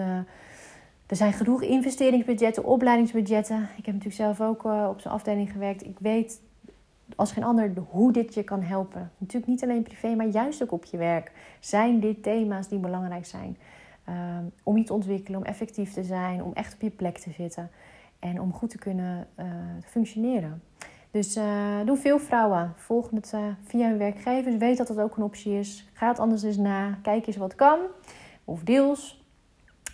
er 1.10 1.16
zijn 1.16 1.34
genoeg 1.34 1.62
investeringsbudgetten, 1.62 2.64
opleidingsbudgetten. 2.64 3.70
Ik 3.78 3.86
heb 3.86 3.96
natuurlijk 3.96 4.16
zelf 4.16 4.42
ook 4.42 4.64
uh, 4.64 4.88
op 4.90 5.00
zo'n 5.00 5.12
afdeling 5.12 5.52
gewerkt. 5.52 5.86
Ik 5.86 6.00
weet 6.00 6.42
als 7.16 7.32
geen 7.32 7.44
ander 7.44 7.72
hoe 7.90 8.12
dit 8.12 8.34
je 8.34 8.44
kan 8.44 8.62
helpen. 8.62 9.12
Natuurlijk 9.18 9.52
niet 9.52 9.64
alleen 9.64 9.84
privé, 9.84 10.16
maar 10.16 10.28
juist 10.28 10.64
ook 10.64 10.72
op 10.72 10.86
je 10.86 10.98
werk. 10.98 11.32
Zijn 11.60 12.00
dit 12.00 12.24
thema's 12.24 12.68
die 12.68 12.80
belangrijk 12.80 13.26
zijn? 13.26 13.58
Um, 14.10 14.52
om 14.64 14.78
je 14.78 14.84
te 14.84 14.94
ontwikkelen, 14.94 15.40
om 15.40 15.46
effectief 15.46 15.94
te 15.94 16.04
zijn, 16.04 16.44
om 16.44 16.54
echt 16.54 16.74
op 16.74 16.82
je 16.82 16.90
plek 16.90 17.18
te 17.18 17.32
zitten. 17.32 17.70
En 18.20 18.42
om 18.42 18.54
goed 18.54 18.70
te 18.70 18.78
kunnen 18.78 19.28
functioneren. 19.86 20.62
Dus 21.12 21.38
uh, 21.38 21.46
doen 21.86 21.98
veel 21.98 22.20
vrouwen. 22.20 22.74
Volg 22.76 23.10
het 23.10 23.34
via 23.64 23.88
hun 23.88 23.98
werkgevers. 23.98 24.58
Weet 24.58 24.78
dat 24.78 24.88
dat 24.88 25.00
ook 25.00 25.18
een 25.18 25.24
optie 25.24 25.60
is. 25.60 25.90
Ga 25.94 26.08
het 26.08 26.20
anders 26.20 26.44
eens 26.44 26.58
na. 26.58 26.98
Kijk 27.02 27.28
eens 27.28 27.38
wat 27.38 27.56
kan. 27.56 27.80
Of 28.46 28.64
deels. 28.64 29.19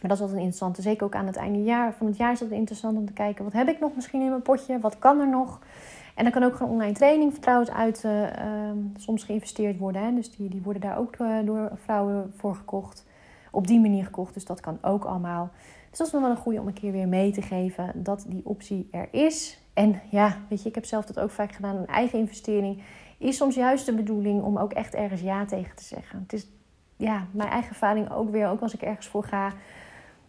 Maar 0.02 0.10
dat 0.10 0.18
is 0.18 0.20
altijd 0.20 0.40
interessant. 0.40 0.78
Zeker 0.78 1.06
ook 1.06 1.16
aan 1.16 1.25
het 1.25 1.36
einde 1.36 1.92
van 1.98 2.08
het 2.08 2.18
jaar 2.18 2.32
is 2.32 2.40
het 2.40 2.52
interessant 2.52 2.98
om 2.98 3.06
te 3.06 3.14
kijken. 3.14 3.44
Wat 3.44 3.54
heb 3.54 3.68
ik 3.68 3.80
nog 3.80 3.96
misschien 3.96 4.22
in 4.22 4.30
mijn 4.30 4.42
potje? 4.42 4.80
Wat 4.80 5.00
kan 5.00 5.20
er 5.20 5.30
nog? 5.30 5.60
En 6.16 6.24
dan 6.24 6.34
kan 6.34 6.44
ook 6.44 6.60
een 6.60 6.68
online 6.68 6.94
training 6.94 7.34
trouwens 7.34 7.72
uit 7.72 8.04
uh, 8.06 8.30
soms 8.96 9.24
geïnvesteerd 9.24 9.78
worden. 9.78 10.04
Hè? 10.04 10.14
Dus 10.14 10.36
die, 10.36 10.50
die 10.50 10.62
worden 10.62 10.82
daar 10.82 10.98
ook 10.98 11.18
door 11.46 11.72
vrouwen 11.75 12.34
voor 12.38 12.56
gekocht. 12.56 13.06
Op 13.52 13.68
die 13.68 13.80
manier 13.80 14.06
gekocht. 14.06 14.34
Dus 14.34 14.46
dat 14.46 14.60
kan 14.60 14.78
ook 14.82 15.06
allemaal. 15.06 15.50
Dus 15.90 15.98
dat 15.98 16.08
is 16.08 16.14
nog 16.14 16.22
wel 16.22 16.32
een 16.32 16.38
goede 16.38 16.60
om 16.60 16.68
een 16.68 16.74
keer 16.74 16.92
weer 16.92 17.08
mee 17.08 17.32
te 17.32 17.42
geven. 17.42 17.92
Dat 17.96 18.25
die 18.28 18.46
optie 18.46 18.88
er 18.92 19.08
is. 19.12 19.60
En 19.74 20.02
ja, 20.10 20.38
weet 20.50 20.64
je, 20.64 20.70
ik 20.70 20.75
heb 20.75 20.86
zelf 20.86 21.06
dat 21.06 21.20
ook 21.20 21.32
vaak 21.32 21.52
gedaan. 21.52 21.75
Een 21.75 21.88
eigen 21.88 22.20
investering 22.20 22.82
is 23.18 23.38
soms 23.38 23.56
juist 23.56 23.86
de 23.86 23.94
bedoeling 23.94 24.44
om 24.44 24.58
ook 24.58 24.74
echt 24.74 24.94
ergens 24.94 25.22
ja 25.22 25.46
tegen 25.46 25.75
te 25.75 25.84
zeggen. 25.84 26.20
Het 26.20 26.34
is 26.34 26.48
ja, 26.96 27.25
mijn 27.32 27.50
eigen 27.50 27.70
ervaring 27.70 28.12
ook 28.12 28.30
weer, 28.30 28.48
ook 28.48 28.62
als 28.62 28.74
ik 28.74 28.82
ergens 28.82 29.08
voor 29.08 29.24
ga, 29.24 29.52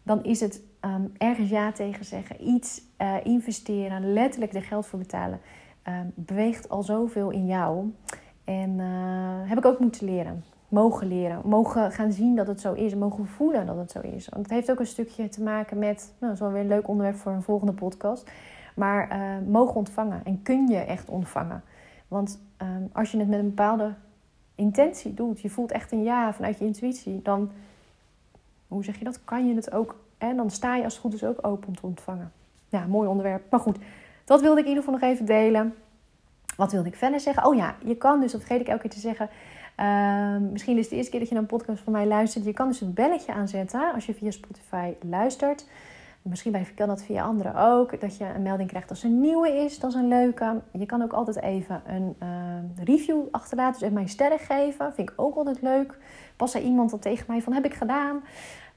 dan 0.02 0.25
is 0.25 0.40
het 0.40 0.62
um, 0.80 1.12
ergens 1.18 1.50
ja 1.50 1.73
tegen 1.73 2.04
zeggen, 2.04 2.49
iets 2.49 2.82
uh, 2.99 3.14
investeren, 3.23 4.12
letterlijk 4.12 4.52
er 4.52 4.62
geld 4.62 4.87
voor 4.87 4.99
betalen, 4.99 5.40
um, 5.88 6.12
beweegt 6.14 6.69
al 6.69 6.82
zoveel 6.82 7.30
in 7.30 7.47
jou. 7.47 7.95
En 8.45 8.71
uh, 8.78 9.49
heb 9.49 9.58
ik 9.58 9.64
ook 9.64 9.78
moeten 9.78 10.06
leren, 10.06 10.45
mogen 10.69 11.06
leren, 11.06 11.40
mogen 11.45 11.93
gaan 11.93 12.12
zien 12.12 12.36
dat 12.36 12.47
het 12.47 12.60
zo 12.60 12.73
is, 12.73 12.95
mogen 12.95 13.26
voelen 13.26 13.67
dat 13.67 13.76
het 13.76 13.90
zo 13.90 14.00
is. 14.00 14.28
Want 14.28 14.43
het 14.43 14.54
heeft 14.54 14.71
ook 14.71 14.78
een 14.78 14.86
stukje 14.86 15.28
te 15.28 15.43
maken 15.43 15.78
met, 15.78 15.97
nou, 15.97 16.14
dat 16.19 16.32
is 16.32 16.40
wel 16.40 16.50
weer 16.50 16.60
een 16.60 16.69
leuk 16.69 16.88
onderwerp 16.88 17.17
voor 17.17 17.32
een 17.32 17.43
volgende 17.43 17.73
podcast 17.73 18.30
maar 18.76 19.19
uh, 19.19 19.49
mogen 19.49 19.75
ontvangen 19.75 20.21
en 20.25 20.43
kun 20.43 20.69
je 20.69 20.78
echt 20.78 21.08
ontvangen. 21.08 21.62
Want 22.08 22.40
ehm, 22.56 22.82
als 22.93 23.10
je 23.10 23.19
het 23.19 23.28
met 23.28 23.38
een 23.38 23.49
bepaalde 23.49 23.95
intentie 24.56 25.14
doet, 25.14 25.40
je 25.40 25.50
voelt 25.50 25.73
echt 25.73 25.92
een 25.92 26.02
ja 26.02 26.32
vanuit 26.32 26.58
je 26.58 26.64
intuïtie, 26.64 27.23
dan, 27.23 27.50
hoe 28.69 28.84
zeg 28.84 28.99
je 28.99 29.04
dat, 29.04 29.25
kan 29.25 29.49
je 29.49 29.54
het 29.54 29.73
ook, 29.73 29.97
en 30.19 30.36
dan 30.36 30.50
sta 30.50 30.76
je 30.76 30.84
als 30.84 30.92
het 30.92 31.02
goed 31.02 31.14
is 31.14 31.25
ook 31.25 31.47
open 31.47 31.69
om 31.69 31.76
te 31.76 31.86
ontvangen. 31.86 32.32
Ja, 32.69 32.86
mooi 32.86 33.08
onderwerp. 33.08 33.50
Maar 33.50 33.60
goed, 33.60 33.78
dat 34.25 34.40
wilde 34.40 34.60
ik 34.60 34.64
in 34.64 34.69
ieder 34.69 34.84
geval 34.84 34.99
nog 35.00 35.10
even 35.10 35.26
delen. 35.26 35.75
Wat 36.56 36.73
wilde 36.73 36.88
ik 36.88 36.97
verder 36.97 37.21
zeggen? 37.21 37.47
Oh 37.47 37.54
ja, 37.54 37.76
je 37.84 37.97
kan 37.97 38.21
dus, 38.21 38.32
dat 38.32 38.40
vergeet 38.40 38.60
ik 38.60 38.69
elke 38.69 38.80
keer 38.80 38.90
te 38.90 38.99
zeggen. 38.99 39.28
Uh, 39.80 40.50
misschien 40.50 40.76
is 40.76 40.80
het 40.80 40.90
de 40.90 40.97
eerste 40.97 41.10
keer 41.10 41.21
dat 41.21 41.28
je 41.28 41.34
naar 41.34 41.42
een 41.42 41.49
podcast 41.49 41.82
van 41.82 41.92
mij 41.92 42.06
luistert. 42.06 42.45
Je 42.45 42.52
kan 42.52 42.69
dus 42.69 42.80
een 42.80 42.92
belletje 42.92 43.32
aanzetten 43.32 43.92
als 43.95 44.06
je 44.06 44.14
via 44.14 44.30
Spotify 44.30 44.92
luistert. 45.00 45.66
Misschien 46.28 46.67
kan 46.75 46.89
dat 46.89 47.02
via 47.02 47.25
anderen 47.25 47.54
ook. 47.56 48.00
Dat 48.00 48.17
je 48.17 48.25
een 48.25 48.43
melding 48.43 48.69
krijgt 48.69 48.91
als 48.91 49.02
een 49.02 49.21
nieuwe 49.21 49.50
is. 49.50 49.78
Dat 49.78 49.91
is 49.91 49.97
een 49.97 50.08
leuke. 50.08 50.60
Je 50.73 50.86
kan 50.86 51.02
ook 51.02 51.12
altijd 51.12 51.41
even 51.41 51.82
een 51.86 52.17
uh, 52.23 52.84
review 52.84 53.21
achterlaten. 53.30 53.73
Dus 53.73 53.82
even 53.82 53.95
mijn 53.95 54.08
sterren 54.08 54.39
geven. 54.39 54.95
Vind 54.95 55.10
ik 55.10 55.15
ook 55.17 55.36
altijd 55.36 55.62
leuk. 55.62 55.99
Pas 56.36 56.54
er 56.54 56.60
iemand 56.60 56.91
dan 56.91 56.99
tegen 56.99 57.25
mij 57.28 57.43
van 57.43 57.52
heb 57.52 57.65
ik 57.65 57.75
gedaan. 57.75 58.17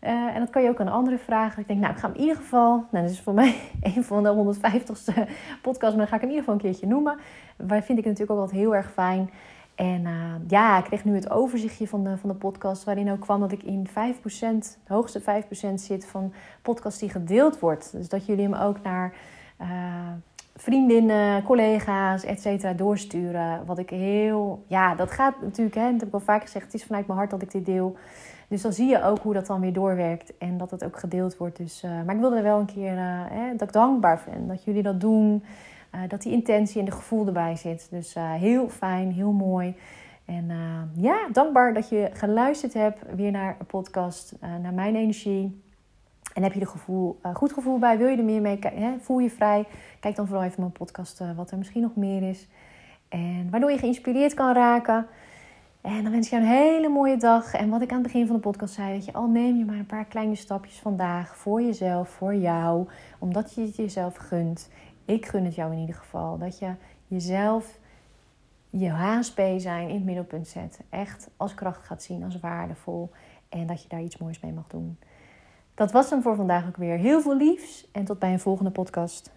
Uh, 0.01 0.09
en 0.09 0.39
dat 0.39 0.49
kan 0.49 0.63
je 0.63 0.69
ook 0.69 0.79
aan 0.79 0.87
anderen 0.87 1.19
vragen. 1.19 1.61
Ik 1.61 1.67
denk, 1.67 1.79
nou, 1.79 1.93
ik 1.93 1.99
ga 1.99 2.07
hem 2.07 2.15
in 2.15 2.21
ieder 2.21 2.35
geval. 2.35 2.85
Nou, 2.91 3.05
dat 3.05 3.13
is 3.13 3.21
voor 3.21 3.33
mij 3.33 3.55
een 3.95 4.03
van 4.03 4.23
de 4.23 4.55
150ste 4.55 5.29
podcasts. 5.61 5.95
Maar 5.95 6.07
dan 6.07 6.07
ga 6.07 6.15
ik 6.15 6.21
hem 6.21 6.29
in 6.29 6.35
ieder 6.35 6.39
geval 6.39 6.53
een 6.53 6.61
keertje 6.61 6.87
noemen. 6.87 7.17
Waar 7.57 7.83
vind 7.83 7.97
ik 7.97 8.05
natuurlijk 8.05 8.31
ook 8.31 8.39
altijd 8.39 8.59
heel 8.59 8.75
erg 8.75 8.91
fijn. 8.91 9.29
En 9.79 10.01
uh, 10.01 10.33
ja, 10.47 10.77
ik 10.77 10.83
kreeg 10.83 11.05
nu 11.05 11.15
het 11.15 11.29
overzichtje 11.29 11.87
van 11.87 12.03
de, 12.03 12.17
van 12.17 12.29
de 12.29 12.35
podcast, 12.35 12.83
waarin 12.83 13.11
ook 13.11 13.19
kwam 13.19 13.39
dat 13.39 13.51
ik 13.51 13.63
in 13.63 13.87
5%, 13.87 13.91
de 13.93 14.93
hoogste 14.93 15.21
5% 15.21 15.73
zit 15.73 16.05
van 16.05 16.33
podcasts 16.61 16.99
die 16.99 17.09
gedeeld 17.09 17.59
wordt. 17.59 17.91
Dus 17.91 18.09
dat 18.09 18.25
jullie 18.25 18.43
hem 18.43 18.53
ook 18.53 18.81
naar 18.81 19.13
uh, 19.61 19.67
vriendinnen, 20.55 21.43
collega's, 21.43 22.23
et 22.23 22.41
cetera, 22.41 22.73
doorsturen. 22.73 23.65
Wat 23.65 23.77
ik 23.77 23.89
heel, 23.89 24.63
ja, 24.67 24.95
dat 24.95 25.11
gaat 25.11 25.41
natuurlijk, 25.41 25.75
hè, 25.75 25.91
dat 25.91 25.99
heb 25.99 26.07
ik 26.07 26.13
al 26.13 26.19
vaak 26.19 26.41
gezegd, 26.41 26.65
het 26.65 26.73
is 26.73 26.83
vanuit 26.83 27.07
mijn 27.07 27.19
hart 27.19 27.31
dat 27.31 27.41
ik 27.41 27.51
dit 27.51 27.65
deel. 27.65 27.97
Dus 28.47 28.61
dan 28.61 28.73
zie 28.73 28.87
je 28.87 29.03
ook 29.03 29.19
hoe 29.19 29.33
dat 29.33 29.45
dan 29.45 29.61
weer 29.61 29.73
doorwerkt 29.73 30.37
en 30.37 30.57
dat 30.57 30.71
het 30.71 30.83
ook 30.83 30.99
gedeeld 30.99 31.37
wordt. 31.37 31.57
Dus, 31.57 31.83
uh, 31.83 31.91
maar 32.05 32.15
ik 32.15 32.21
wilde 32.21 32.37
er 32.37 32.43
wel 32.43 32.59
een 32.59 32.65
keer, 32.65 32.93
hè, 33.29 33.51
dat 33.51 33.67
ik 33.67 33.73
dankbaar 33.73 34.21
ben 34.29 34.47
dat 34.47 34.63
jullie 34.63 34.83
dat 34.83 35.01
doen. 35.01 35.43
Uh, 35.95 36.01
dat 36.07 36.21
die 36.21 36.31
intentie 36.31 36.79
en 36.79 36.85
de 36.85 36.91
gevoel 36.91 37.27
erbij 37.27 37.55
zit. 37.55 37.87
Dus 37.89 38.15
uh, 38.15 38.33
heel 38.33 38.69
fijn, 38.69 39.11
heel 39.11 39.31
mooi. 39.31 39.75
En 40.25 40.49
uh, 40.49 41.03
ja, 41.03 41.27
dankbaar 41.31 41.73
dat 41.73 41.89
je 41.89 42.09
geluisterd 42.13 42.73
hebt 42.73 43.15
weer 43.15 43.31
naar 43.31 43.55
een 43.59 43.65
podcast, 43.65 44.35
naar 44.61 44.73
mijn 44.73 44.95
energie. 44.95 45.61
En 46.33 46.43
heb 46.43 46.53
je 46.53 46.59
er 46.59 46.67
gevoel, 46.67 47.19
goed 47.33 47.53
gevoel 47.53 47.79
bij? 47.79 47.97
Wil 47.97 48.07
je 48.07 48.17
er 48.17 48.23
meer 48.23 48.41
mee? 48.41 48.59
Hè? 48.61 48.91
Voel 48.99 49.19
je 49.19 49.29
vrij? 49.29 49.65
Kijk 49.99 50.15
dan 50.15 50.27
vooral 50.27 50.45
even 50.45 50.59
mijn 50.59 50.71
podcast, 50.71 51.21
wat 51.35 51.51
er 51.51 51.57
misschien 51.57 51.81
nog 51.81 51.95
meer 51.95 52.29
is. 52.29 52.47
En 53.09 53.47
waardoor 53.49 53.71
je 53.71 53.77
geïnspireerd 53.77 54.33
kan 54.33 54.53
raken. 54.53 55.07
En 55.81 56.03
dan 56.03 56.11
wens 56.11 56.25
ik 56.25 56.31
jou 56.31 56.43
een 56.43 56.49
hele 56.49 56.89
mooie 56.89 57.17
dag. 57.17 57.53
En 57.53 57.69
wat 57.69 57.81
ik 57.81 57.89
aan 57.89 57.97
het 57.97 58.05
begin 58.05 58.27
van 58.27 58.35
de 58.35 58.41
podcast 58.41 58.73
zei, 58.73 58.93
dat 58.93 59.05
je 59.05 59.13
al 59.13 59.27
neem 59.27 59.57
je 59.57 59.65
maar 59.65 59.75
een 59.75 59.85
paar 59.85 60.05
kleine 60.05 60.35
stapjes 60.35 60.79
vandaag 60.79 61.37
voor 61.37 61.61
jezelf, 61.61 62.09
voor 62.09 62.35
jou, 62.35 62.87
omdat 63.19 63.53
je 63.53 63.61
het 63.61 63.75
jezelf 63.75 64.15
gunt 64.15 64.69
ik 65.09 65.25
gun 65.25 65.45
het 65.45 65.55
jou 65.55 65.73
in 65.73 65.79
ieder 65.79 65.95
geval. 65.95 66.37
Dat 66.37 66.59
je 66.59 66.73
jezelf, 67.07 67.79
je 68.69 68.89
HSP 68.89 69.41
zijn 69.57 69.87
in 69.87 69.95
het 69.95 70.05
middelpunt 70.05 70.47
zet. 70.47 70.79
Echt 70.89 71.29
als 71.37 71.53
kracht 71.53 71.85
gaat 71.85 72.03
zien, 72.03 72.23
als 72.23 72.39
waardevol. 72.39 73.11
En 73.49 73.67
dat 73.67 73.81
je 73.81 73.89
daar 73.89 74.01
iets 74.01 74.17
moois 74.17 74.39
mee 74.39 74.51
mag 74.51 74.67
doen. 74.67 74.97
Dat 75.73 75.91
was 75.91 76.09
hem 76.09 76.21
voor 76.21 76.35
vandaag 76.35 76.67
ook 76.67 76.77
weer. 76.77 76.97
Heel 76.97 77.21
veel 77.21 77.37
liefs 77.37 77.87
en 77.91 78.05
tot 78.05 78.19
bij 78.19 78.31
een 78.31 78.39
volgende 78.39 78.71
podcast. 78.71 79.31